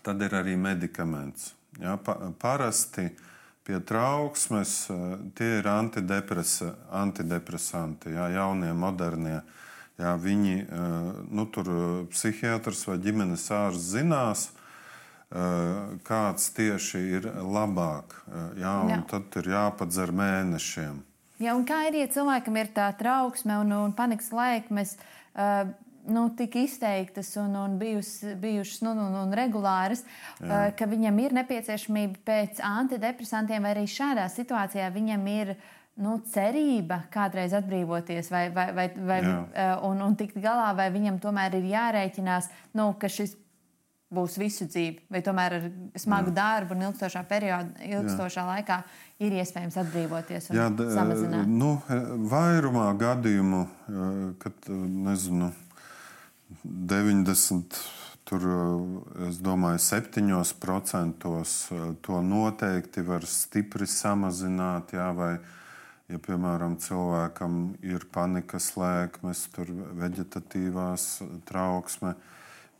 tad 0.00 0.22
ir 0.24 0.32
arī 0.38 0.56
medikaments. 0.56 1.52
Ja, 1.80 1.96
pa, 2.00 2.14
parasti 2.40 3.10
pie 3.64 3.78
trauksmes 3.86 4.90
tie 5.38 5.58
ir 5.60 5.66
antidepresanti, 5.68 8.08
ja, 8.16 8.28
jaunie, 8.32 8.72
modernie. 8.72 9.40
Ja, 10.02 10.16
viņi, 10.18 10.56
nu, 11.30 11.46
tur 11.54 11.68
psihiatrs 12.10 12.82
vai 12.88 12.98
ģimenes 13.02 13.44
ārsts 13.54 13.92
zinās, 13.94 14.48
kāds 16.04 16.50
tieši 16.56 17.02
ir 17.20 17.28
labāk. 17.38 18.16
Ja, 18.58 18.74
Jā. 18.90 18.98
Tad 19.08 19.38
ir 19.40 19.52
jāpadzer 19.54 20.12
mēnešiem. 20.16 21.00
Ja, 21.42 21.54
kā 21.66 21.86
ir, 21.88 22.02
ja 22.02 22.10
cilvēkam 22.12 22.58
ir 22.60 22.68
tā 22.74 22.90
trauksme 22.98 23.56
un, 23.62 23.72
un 23.78 23.94
panikas 23.96 24.30
laikmes? 24.34 24.96
Nu, 26.02 26.24
tik 26.34 26.56
izteiktas 26.58 27.30
un, 27.38 27.54
un 27.54 27.76
bijus, 27.78 28.16
bijušas 28.42 28.80
nu, 28.82 28.90
un, 28.98 29.14
un 29.20 29.34
regulāras, 29.38 30.02
Jā. 30.42 30.72
ka 30.74 30.88
viņam 30.90 31.20
ir 31.22 31.36
nepieciešamība 31.38 32.24
pēc 32.26 32.58
antidepresantiem, 32.66 33.62
vai 33.62 33.76
arī 33.76 33.84
šādā 33.86 34.24
situācijā 34.34 34.88
viņam 34.90 35.28
ir 35.30 35.54
nu, 36.00 36.16
cerība 36.32 37.02
kādreiz 37.12 37.52
atbrīvoties 37.56 38.30
vai, 38.32 38.46
vai, 38.54 38.70
vai, 38.72 38.88
vai, 38.96 39.20
un, 39.84 40.00
un 40.00 40.16
tikt 40.16 40.38
galā, 40.40 40.72
vai 40.76 40.88
viņam 40.94 41.20
tomēr 41.22 41.58
ir 41.58 41.68
jārēķinās, 41.74 42.48
nu, 42.78 42.92
ka 42.98 43.10
šis 43.12 43.36
būs 44.12 44.36
visu 44.40 44.66
dzīvi, 44.68 45.06
vai 45.12 45.22
tomēr 45.24 45.56
ar 45.56 45.66
smagu 46.00 46.32
Jā. 46.32 46.36
darbu 46.36 46.76
un 46.76 46.84
ilgstošā 46.88 47.22
periodā, 47.28 47.86
ilgstošā 47.86 48.42
Jā. 48.42 48.48
laikā 48.50 48.78
ir 49.24 49.36
iespējams 49.40 49.78
atbrīvoties 49.82 50.50
un 50.50 50.58
Jā, 50.58 50.68
d, 50.68 50.88
samazināt? 50.92 51.48
Nu, 51.48 51.74
vairumā 52.32 52.90
gadījumu, 53.00 53.64
kad 54.42 54.70
nezinu, 55.08 55.52
90. 56.64 57.82
Tur, 58.28 58.44
es 59.26 59.40
domāju, 59.42 59.80
7% 59.82 61.24
to 62.06 62.20
noteikti 62.22 63.02
var 63.04 63.26
stipri 63.28 63.88
samazināt. 63.90 64.94
Jā, 64.94 65.08
vai, 65.16 65.32
ja, 66.12 66.20
piemēram, 66.20 66.76
cilvēkam 66.82 67.58
ir 67.84 68.04
panikas 68.12 68.72
lēkmes, 68.76 69.46
vegetatīvās 69.98 71.06
trauksme, 71.48 72.14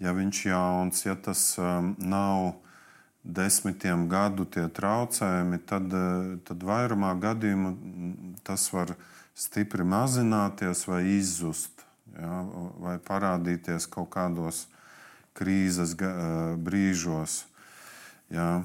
ja 0.03 0.13
viņš 0.17 0.43
ir 0.45 0.53
jauns, 0.53 1.07
ja 1.07 1.17
tas 1.17 1.47
um, 1.61 1.95
nav 1.99 2.53
desmitiem 3.23 4.09
gadu 4.11 4.45
tie 4.45 4.67
traucējumi, 4.69 5.63
tad, 5.67 5.89
uh, 5.95 6.35
tad 6.45 6.67
vairumā 6.67 7.15
gadījumu 7.23 7.73
tas 8.45 8.67
var 8.75 8.97
stipri 9.39 9.87
mazināties 9.87 10.85
vai 10.91 11.05
izzust 11.15 11.87
ja, 12.13 12.43
vai 12.83 12.99
parādīties 13.01 13.89
kaut 13.91 14.11
kādos 14.13 14.67
krīzes 15.39 15.95
brīžos. 16.61 17.43
Ja. 18.33 18.61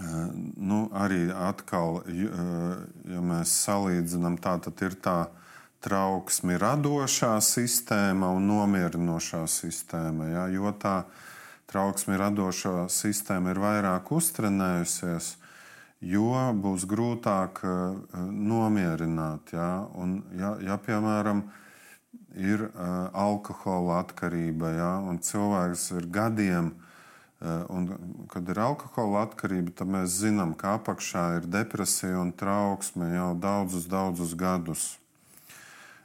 Nu, 0.00 0.86
arī 0.96 1.26
atkal, 1.36 2.00
ja 2.08 3.20
mēs 3.20 3.52
salīdzinām, 3.66 4.38
tā 4.40 4.56
tad 4.64 4.80
ir 4.80 4.96
tā 5.04 5.16
trauksme 5.84 6.56
radošā 6.60 7.34
sistēma 7.44 8.30
un 8.32 8.46
nomierinošā 8.48 9.42
sistēma. 9.50 10.30
Ja, 10.30 10.46
jo 10.48 10.72
tā 10.80 11.02
trauksme 11.68 12.16
radošā 12.16 12.86
sistēma 12.88 13.52
ir 13.52 13.60
vairāk 13.60 14.08
uztrenējusies, 14.16 15.34
jo 16.00 16.30
būs 16.64 16.86
grūtāk 16.88 17.60
nomierināt. 18.32 19.52
Ja, 19.52 19.84
un, 19.92 20.22
ja, 20.38 20.54
ja, 20.64 20.78
piemēram, 20.80 21.44
ir 22.32 22.64
alkohola 23.12 24.00
atkarība, 24.06 24.72
ja, 24.78 24.94
un 25.04 25.20
cilvēks 25.20 25.90
ir 26.00 26.08
gadiem. 26.16 26.72
Uh, 26.72 26.88
un, 27.42 27.88
kad 28.30 28.48
ir 28.48 28.60
alkohola 28.62 29.24
atkarība, 29.26 29.72
tad 29.76 29.90
mēs 29.90 30.18
zinām, 30.22 30.54
ka 30.58 30.76
apakšā 30.78 31.24
ir 31.40 31.48
depresija 31.50 32.20
un 32.22 32.30
trauksme 32.32 33.12
jau 33.14 33.32
daudzus, 33.34 33.88
daudzus 33.90 34.36
gadus. 34.38 34.84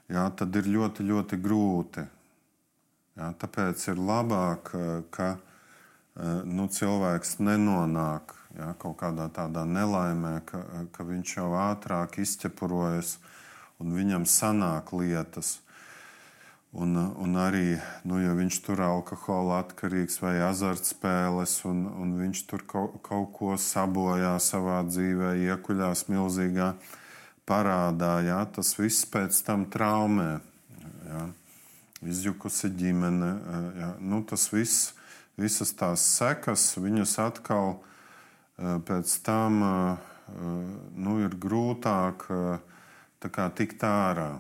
Jā, 0.10 0.30
tad 0.40 0.56
ir 0.56 0.70
ļoti, 0.72 1.06
ļoti 1.06 1.40
grūti. 1.44 2.06
Jā, 3.18 3.34
tāpēc 3.42 3.84
ir 3.92 4.02
labāk, 4.02 4.72
ka 5.14 5.36
nu, 6.46 6.68
cilvēks 6.74 7.38
nenonāk 7.44 8.34
jā, 8.58 8.72
kaut 8.82 8.98
kādā 9.02 9.28
tādā 9.34 9.66
nelaimē, 9.68 10.40
ka, 10.48 10.64
ka 10.96 11.06
viņš 11.06 11.38
jau 11.38 11.52
ātrāk 11.60 12.20
izķepurojas 12.24 13.18
un 13.84 13.94
viņam 13.94 14.26
sanāk 14.30 14.94
lietas. 14.96 15.58
Un, 16.76 16.98
un 17.00 17.38
arī, 17.40 17.78
nu, 18.04 18.20
ja 18.20 18.34
viņš 18.36 18.58
tur 18.66 18.82
ir 18.82 18.90
alkohola 18.90 19.62
atkarīgs 19.64 20.20
vai 20.20 20.36
azartspēles, 20.44 21.62
un, 21.66 21.86
un 21.88 22.12
viņš 22.20 22.42
tur 22.50 22.66
kaut, 22.68 22.98
kaut 23.06 23.32
ko 23.38 23.56
sabojā 23.56 24.36
savā 24.44 24.82
dzīvē, 24.86 25.32
iekuļās 25.48 26.06
milzīgā 26.12 26.74
parādā, 27.48 28.18
jā, 28.28 28.42
tas 28.52 28.74
viss 28.76 29.08
pēc 29.08 29.40
tam 29.48 29.64
traumē. 29.72 30.30
Jā. 31.08 31.24
Izjukusi 32.04 32.70
ģimene, 32.78 33.32
jā. 33.80 33.90
Nu, 34.04 34.20
tas 34.28 34.50
viss, 34.52 34.92
visas 35.40 35.72
tās 35.74 36.04
sekas, 36.20 36.76
viņas 36.78 37.16
atkal 37.24 37.78
pēc 38.58 39.16
tam 39.26 39.64
nu, 40.94 41.16
ir 41.24 41.40
grūtāk 41.40 42.28
kā, 43.24 43.50
tikt 43.56 43.88
ārā. 43.88 44.36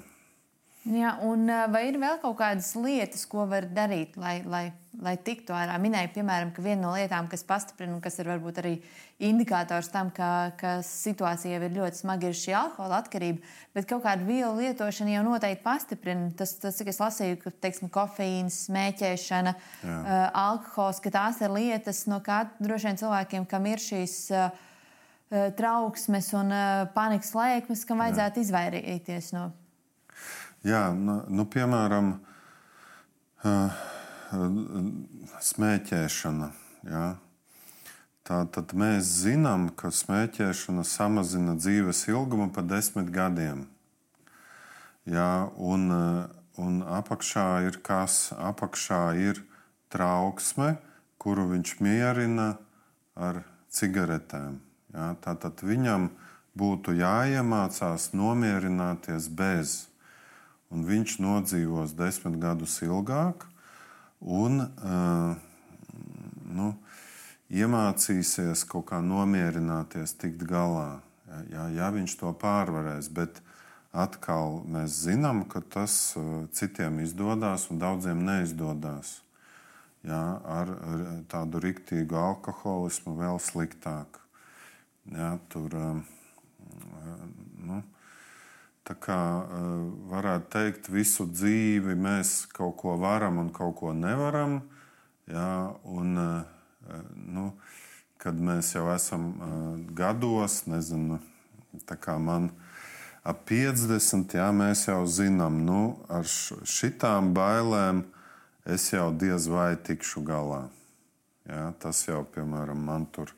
Jā, 0.87 1.17
un 1.27 1.49
vai 1.73 1.87
ir 1.89 1.97
vēl 1.99 2.19
kaut 2.21 2.37
kādas 2.39 2.69
lietas, 2.79 3.25
ko 3.27 3.43
var 3.49 3.65
darīt, 3.75 4.13
lai, 4.19 4.37
lai, 4.47 4.69
lai 5.03 5.15
tiktu 5.19 5.51
ārā? 5.51 5.75
Minēju, 5.83 6.13
piemēram, 6.15 6.53
ka 6.55 6.63
viena 6.63 6.85
no 6.85 6.93
lietām, 6.95 7.27
kas 7.27 7.43
pastiprina 7.47 7.91
un 7.97 7.99
kas 8.03 8.15
ir 8.21 8.29
varbūt 8.31 8.61
arī 8.61 8.71
indikators 9.27 9.89
tam, 9.91 10.13
ka, 10.15 10.53
ka 10.59 10.77
situācija 10.87 11.57
jau 11.57 11.67
ir 11.67 11.75
ļoti 11.75 12.01
smaga, 12.03 12.29
ir 12.29 12.39
šī 12.39 12.55
alkohola 12.55 13.01
atkarība. 13.01 13.43
Bet 13.75 13.89
kaut 13.89 14.05
kāda 14.05 14.23
vielu 14.29 14.53
lietošana 14.61 15.17
jau 15.17 15.25
noteikti 15.27 15.65
pastiprina. 15.65 16.31
Tas, 16.39 16.55
tas 16.61 16.79
cik 16.79 16.93
es 16.93 17.01
lasīju, 17.03 17.41
ka 17.43 17.55
teiksim, 17.67 17.91
kofeīns, 17.91 18.63
smēķēšana, 18.69 19.55
Jā. 19.83 19.99
uh, 19.99 20.23
alkohols, 20.45 21.03
ka 21.03 21.11
tās 21.19 21.43
ir 21.43 21.51
lietas, 21.57 22.05
no 22.07 22.21
kā 22.23 22.45
droši 22.63 22.91
vien 22.93 23.03
cilvēkiem, 23.03 23.51
kam 23.51 23.67
ir 23.67 23.83
šīs. 23.83 24.17
Uh, 24.31 24.63
trauksmes 25.27 26.29
un 26.39 26.53
uh, 26.55 26.85
panikas 26.95 27.33
lēkmes, 27.35 27.81
kam 27.83 27.99
vajadzētu 27.99 28.39
Jā. 28.39 28.45
izvairīties 28.47 29.33
no 29.35 29.49
Jā, 30.67 30.89
nu, 30.91 31.21
nu 31.31 31.45
piemēram, 31.47 32.17
smēķēšana. 35.47 36.49
Jā. 36.87 37.05
Tā 38.27 38.41
tad 38.51 38.73
mēs 38.75 39.07
zinām, 39.23 39.69
ka 39.79 39.93
smēķēšana 39.95 40.83
samazina 40.83 41.55
dzīves 41.55 42.03
ilgumu 42.11 42.49
pa 42.51 42.65
desmit 42.67 43.13
gadiem. 43.15 43.63
Jā, 45.07 45.47
un, 45.55 45.87
un 46.59 46.81
apakšā 46.83 47.47
ir 47.69 47.79
kas? 47.79 48.33
Apakšā 48.35 49.03
ir 49.23 49.39
trauksme, 49.93 50.75
kuru 51.15 51.47
viņš 51.53 51.77
mierina 51.79 52.57
ar 53.15 53.45
cigaretēm. 53.71 54.59
Jā, 54.91 55.13
tātad 55.23 55.63
viņam 55.63 56.11
būtu 56.59 56.99
jāiemācās 56.99 58.11
nomierināties 58.17 59.31
bez 59.31 59.85
un 60.73 60.85
viņš 60.87 61.17
nodzīvos 61.23 61.95
desmit 61.97 62.37
gadus 62.41 62.79
ilgāk 62.85 63.45
un 64.19 64.61
uh, 64.63 65.35
nu, 66.51 66.71
iemācīsies 67.53 68.65
kaut 68.67 68.89
kā 68.91 69.01
nomierināties, 69.03 70.15
tikt 70.19 70.43
galā. 70.47 70.99
Ja, 71.51 71.67
ja 71.71 71.91
viņš 71.93 72.17
to 72.19 72.31
pārvarēs, 72.39 73.11
bet 73.13 73.41
atkal 73.91 74.61
mēs 74.67 74.95
zinām, 75.05 75.45
ka 75.49 75.61
tas 75.61 76.15
uh, 76.19 76.45
citiem 76.55 77.01
izdodas 77.03 77.69
un 77.71 77.81
daudziem 77.83 78.23
neizdodas. 78.25 79.21
Ja, 80.07 80.39
ar, 80.45 80.69
ar 80.71 81.01
tādu 81.31 81.59
riktīgu 81.59 82.15
alkoholismu 82.15 83.17
vēl 83.17 83.41
sliktāk. 83.43 84.21
Ja, 85.11 85.33
tur, 85.51 85.73
nu, 85.73 87.36
Tā 88.87 88.95
kā 89.03 89.19
eh, 89.43 89.63
varētu 90.11 90.51
teikt, 90.53 90.91
visu 90.93 91.27
dzīvi 91.27 91.97
mēs 91.99 92.45
kaut 92.55 92.77
ko 92.79 92.95
varam 93.01 93.41
un 93.41 93.49
kaut 93.51 93.75
ko 93.81 93.91
nevaram. 93.95 94.61
Jā, 95.27 95.75
un, 95.83 96.13
eh, 96.23 97.01
nu, 97.35 97.49
kad 98.17 98.39
mēs 98.39 98.71
jau 98.77 98.87
esam 98.93 99.27
gados, 99.95 100.63
nezinu, 100.71 101.19
tā 101.85 101.97
kā 101.99 102.15
man 102.17 102.47
ap 103.27 103.43
50, 103.45 104.37
jā, 104.39 104.47
mēs 104.55 104.87
jau 104.87 105.01
zinām, 105.03 105.59
nu, 105.67 105.81
ar 106.07 106.23
šitām 106.27 107.33
bailēm 107.35 108.05
es 108.67 108.87
jau 108.93 109.11
diez 109.11 109.49
vai 109.51 109.75
tikšu 109.75 110.23
galā. 110.27 110.63
Jā, 111.47 111.71
tas 111.79 112.01
jau, 112.07 112.23
piemēram, 112.33 112.79
man 112.87 113.05
tur 113.11 113.31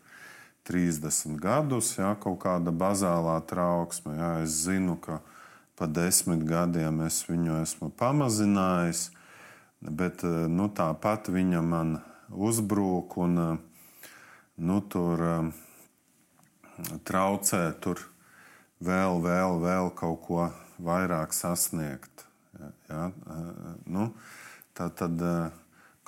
30 0.69 1.37
gadus, 1.41 1.95
jā, 1.97 2.13
kaut 2.21 2.39
kāda 2.41 2.73
bazālā 2.73 3.37
trauksme. 3.49 4.15
Jā, 4.17 4.31
es 4.45 4.61
zinu, 4.65 4.97
ka 5.01 5.19
pa 5.79 5.87
desmit 5.87 6.43
gadiem 6.43 6.99
es 7.05 7.21
viņu 7.23 7.61
esmu 7.61 7.87
pamazinājis, 7.95 9.05
bet 9.79 10.25
eh, 10.27 10.45
nu, 10.51 10.67
tāpat 10.75 11.31
viņa 11.31 11.61
man 11.63 11.93
uzbrūk 12.35 13.15
un 13.23 13.43
eh, 13.45 13.53
nu, 14.59 14.81
tur 14.91 15.23
eh, 15.23 15.61
traucē 17.07 17.61
tur 17.79 18.03
vēl, 18.83 19.21
vēl, 19.23 19.55
vēl 19.63 19.87
kaut 19.95 20.19
ko 20.27 20.49
vairāk 20.83 21.31
sasniegt. 21.35 22.25
Ja? 22.89 23.07
Nu, 23.87 24.09
tā 24.75 24.89
tad 24.91 25.19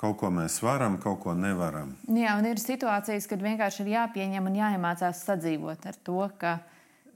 kaut 0.00 0.18
ko 0.20 0.28
mēs 0.34 0.58
varam, 0.64 0.98
kaut 1.00 1.20
ko 1.24 1.32
nevaram. 1.36 1.94
Jā, 2.08 2.36
un 2.40 2.48
ir 2.48 2.60
situācijas, 2.60 3.28
kad 3.30 3.44
vienkārši 3.44 3.84
ir 3.84 3.92
jāpieņem 3.94 4.48
un 4.48 4.58
jāiemācās 4.58 5.24
sadzīvot 5.28 5.88
ar 5.88 6.00
to, 6.04 6.24
ka 6.40 6.58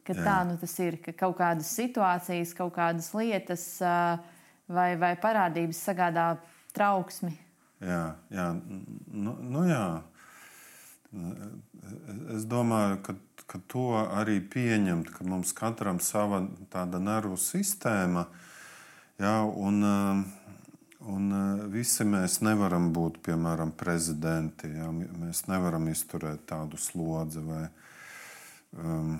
ka 0.07 0.15
Jā. 0.15 0.23
tā 0.23 0.37
nu 0.49 0.57
tas 0.61 0.77
ir, 0.85 1.01
ka 1.03 1.15
kaut 1.27 1.37
kādas 1.41 1.73
situācijas, 1.75 2.55
kaut 2.57 2.75
kādas 2.79 3.11
lietas 3.17 3.67
vai, 3.83 4.91
vai 5.01 5.15
parādības 5.19 5.83
sagādā 5.89 6.29
trauksmi. 6.77 7.35
Jā, 7.85 8.17
jā, 8.33 8.51
nu, 9.13 9.37
nu 9.43 9.65
jā. 9.69 9.87
Es 12.35 12.47
domāju, 12.49 12.99
ka, 13.05 13.15
ka 13.49 13.61
to 13.71 13.91
arī 14.01 14.39
pieņemt, 14.41 15.13
ka 15.13 15.27
mums 15.29 15.53
katram 15.57 16.01
sava 16.03 16.43
tāda 16.73 17.01
nervu 17.01 17.37
sistēma, 17.41 18.27
jā, 19.21 19.37
un, 19.45 19.85
un 21.05 21.39
visi 21.73 22.05
mēs 22.09 22.41
nevaram 22.45 22.91
būt, 22.97 23.21
piemēram, 23.29 23.73
prezidenti. 23.77 24.73
Jā, 24.77 24.91
mēs 24.93 25.47
nevaram 25.51 25.89
izturēt 25.93 26.47
tādu 26.49 26.81
slodzi, 26.81 27.45
vai, 27.45 27.65
um, 28.77 29.17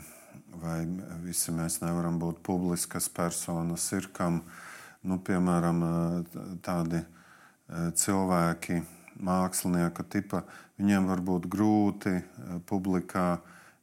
vai 0.63 0.81
visi 1.25 1.55
mēs 1.55 1.81
nevaram 1.83 2.19
būt 2.23 2.43
publiskas 2.47 3.09
personas. 3.13 3.87
Ir 3.97 4.11
kam, 4.17 4.43
nu, 5.07 5.19
piemēram, 5.23 5.83
tādi 6.65 7.03
cilvēki 7.97 8.83
mākslinieka 9.23 10.05
tipa, 10.09 10.43
viņiem 10.81 11.09
var 11.09 11.23
būt 11.25 11.49
grūti 11.51 12.15
eh, 12.19 12.57
publikā. 12.69 13.29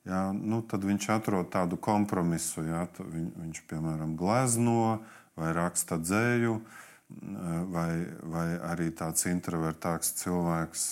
Jā, 0.04 0.24
nu, 0.36 0.60
tad 0.68 0.84
viņš 0.84 1.06
atrod 1.16 1.48
tādu 1.54 1.78
kompromisu. 1.80 2.66
Jā, 2.68 2.86
viņ, 3.00 3.28
viņš, 3.40 3.62
piemēram, 3.72 4.18
glezno 4.20 5.00
vai 5.40 5.54
raksta 5.56 5.98
dzēju, 6.02 6.58
eh, 6.60 7.58
vai, 7.72 7.90
vai 8.36 8.48
arī 8.74 8.92
tāds 8.92 9.28
introvertāks 9.32 10.14
cilvēks 10.22 10.88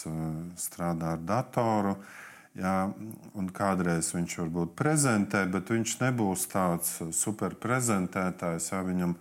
strādā 0.59 1.15
ar 1.17 1.25
datoru. 1.27 1.97
Jā, 2.59 2.91
un 3.39 3.47
kādreiz 3.55 4.09
viņš 4.11 4.33
varbūt 4.41 4.73
prezentē, 4.75 5.45
bet 5.47 5.69
viņš 5.71 5.93
nebūs 6.01 6.49
tāds 6.51 6.97
superprezentētājs. 7.15 8.73
Jā, 8.73 8.81
viņam 8.83 9.15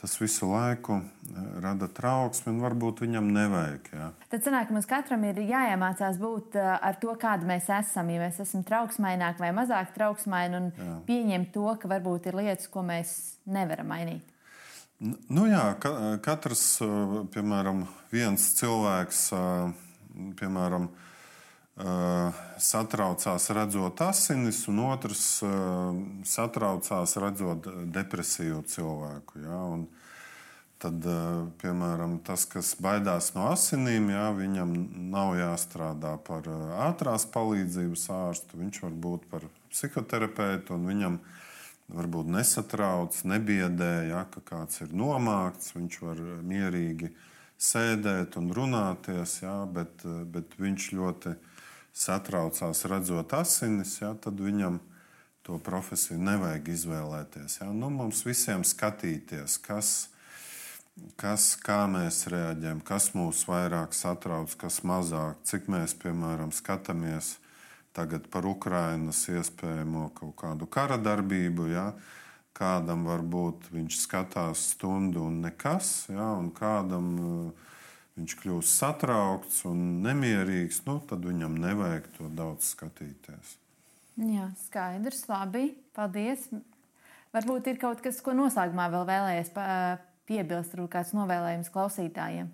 tas 0.00 0.20
visu 0.20 0.48
laiku 0.48 0.96
eh, 0.96 1.40
rada 1.60 1.88
trauksmi, 1.92 2.54
un 2.54 2.62
varbūt 2.64 3.02
viņam 3.04 3.28
nevajag. 3.34 3.90
Jā. 3.92 4.06
Tad 4.32 4.46
sanāk, 4.46 4.72
mums 4.72 4.88
katram 4.88 5.26
ir 5.28 5.42
jāiemācās 5.44 6.16
būt 6.20 6.56
eh, 6.56 6.70
ar 6.72 6.96
to, 7.02 7.12
kāda 7.20 7.48
mēs 7.48 7.68
esam. 7.82 8.08
Ja 8.12 8.22
mēs 8.24 8.40
esam 8.40 8.64
trauksmaināki 8.66 9.44
vai 9.44 9.52
mazāk 9.56 9.92
trauksmaini, 9.96 10.56
un 10.62 10.72
jā. 10.72 10.96
pieņemt 11.10 11.52
to, 11.52 11.66
ka 11.82 11.90
varbūt 11.92 12.30
ir 12.30 12.40
lietas, 12.40 12.70
ko 12.72 12.84
mēs 12.86 13.12
nevaram 13.44 13.92
mainīt. 13.92 14.24
Nu 15.32 15.46
jā, 15.48 15.66
ka, 15.84 15.92
katrs, 16.24 16.64
eh, 16.84 17.14
piemēram, 17.36 17.84
viens 18.12 18.48
cilvēks, 18.56 19.22
piemēram, 20.40 20.88
satraucās 22.60 23.48
redzot 23.56 24.00
asinis, 24.04 24.66
un 24.68 24.82
otrs 24.84 25.24
satraucās 26.28 27.16
redzot 27.22 27.68
depresīvu 27.94 28.62
cilvēku. 28.68 29.40
Ja? 29.44 29.60
Un 29.74 29.86
tad, 30.80 31.04
piemēram, 31.60 32.18
tas, 32.24 32.46
kas 32.48 32.74
baidās 32.80 33.32
no 33.36 33.50
asinīm, 33.52 34.10
ja, 34.14 34.30
viņam 34.36 34.74
nav 35.12 35.34
jāstrādā 35.38 36.16
par 36.26 36.48
ātrās 36.88 37.26
palīdzības 37.32 38.08
ārstu, 38.16 38.60
viņš 38.60 38.82
var 38.86 38.96
būt 39.06 39.28
par 39.32 39.46
psihoterapeitu 39.70 40.76
un 40.76 40.88
viņam 40.88 41.20
varbūt 41.90 42.30
nesatrauc, 42.30 43.16
nebiedē, 43.26 43.92
ja, 44.12 44.24
ka 44.30 44.42
kāds 44.46 44.80
ir 44.84 44.94
nomākts, 44.94 45.74
viņš 45.74 46.00
var 46.04 46.22
mierīgi 46.46 47.10
sēdēt 47.60 48.38
un 48.40 48.52
runāties, 48.56 49.40
ja, 49.42 49.56
bet, 49.68 50.04
bet 50.32 50.54
viņš 50.60 50.90
ļoti 50.96 51.34
satraucās 51.96 52.84
redzot 52.88 53.34
asinis, 53.36 53.98
ja, 54.00 54.14
tad 54.14 54.40
viņam 54.40 54.78
to 55.46 55.58
profesiju 55.64 56.18
nevajag 56.20 56.68
izvēlēties. 56.74 57.60
Ja. 57.60 57.70
Nu, 57.74 57.90
mums 57.90 58.22
visiem 58.26 58.64
skatīties, 58.66 59.56
kas, 59.64 59.92
kas, 61.20 61.54
kā 61.58 61.82
mēs 61.90 62.26
reaģējam, 62.30 62.82
kas 62.86 63.10
mūs 63.16 63.44
vairāk 63.48 63.96
satrauc, 63.96 64.54
kas 64.60 64.82
mazāk, 64.86 65.40
cik 65.48 65.70
mēs, 65.72 65.96
piemēram, 65.98 66.52
skatāmies 66.54 67.38
tagad 67.96 68.28
par 68.30 68.46
Ukrainas 68.46 69.24
iespējamo 69.32 70.10
kaut 70.14 70.36
kādu 70.44 70.68
kara 70.70 71.00
darbību. 71.00 71.70
Ja. 71.72 71.90
Kādam 72.54 73.06
varbūt 73.08 73.70
viņš 73.72 73.96
skatās 74.02 74.66
stundu 74.74 75.22
un 75.24 75.38
nekas, 75.46 76.10
ja, 76.12 76.34
un 76.36 76.50
kādam 76.52 77.14
viņš 78.18 78.36
kļūst 78.42 78.74
satraukts 78.82 79.62
un 79.68 80.02
nemierīgs, 80.04 80.82
nu, 80.88 80.98
tad 81.08 81.24
viņam 81.26 81.56
nevajag 81.62 82.10
to 82.16 82.28
daudz 82.34 82.72
skatīties. 82.74 83.56
Jā, 84.20 84.50
skaidrs, 84.66 85.24
labi. 85.30 85.70
Paldies. 85.96 86.48
Varbūt 87.34 87.70
ir 87.70 87.78
kaut 87.80 88.02
kas, 88.04 88.18
ko 88.24 88.34
noslēgumā 88.36 88.88
vēl 88.92 89.06
vēlējies 89.08 89.52
piebilst, 90.28 90.74
varbūt 90.74 90.92
kāds 90.96 91.14
novēlējums 91.16 91.70
klausītājiem. 91.72 92.50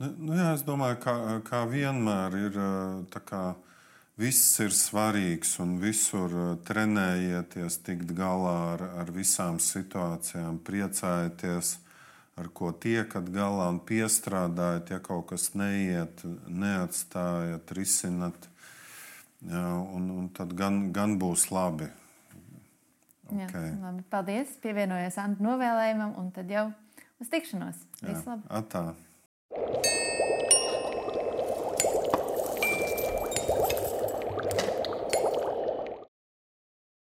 Nu, 0.00 0.10
nu 0.20 0.36
jā, 0.36 0.50
es 0.56 0.64
domāju, 0.64 0.98
ka 1.04 1.14
kā 1.46 1.62
vienmēr 1.68 2.34
ir 2.40 2.58
kā, 3.28 3.44
viss 4.20 4.58
ir 4.64 4.74
svarīgs 4.76 5.54
un 5.64 5.76
visur 5.80 6.34
trenējieties, 6.68 7.78
tikt 7.86 8.12
galā 8.16 8.56
ar, 8.74 8.84
ar 9.04 9.12
visām 9.12 9.60
situācijām, 9.62 10.58
priecājieties 10.66 11.76
ar 12.36 12.48
ko 12.52 12.70
tiekat 12.72 13.30
galā 13.32 13.70
un 13.72 13.80
piestrādājat, 13.80 14.92
ja 14.92 15.00
kaut 15.04 15.30
kas 15.32 15.50
neiet, 15.56 16.24
neatstājat, 16.46 17.72
risinat. 17.76 18.48
Un, 19.46 20.10
un 20.10 20.28
tad 20.34 20.52
gan, 20.58 20.86
gan 20.96 21.16
būs 21.20 21.48
labi. 21.54 21.88
Okay. 23.26 23.72
Jā, 23.72 23.76
labi. 23.82 24.04
Paldies! 24.10 24.54
Pievienojies 24.62 25.18
Antu 25.22 25.46
novēlējumam, 25.46 26.14
un 26.20 26.30
tad 26.34 26.50
jau 26.52 26.68
uz 27.22 27.32
tikšanos. 27.32 27.82
Visu 28.04 28.22
labi! 28.30 28.46
Atā. 28.60 30.05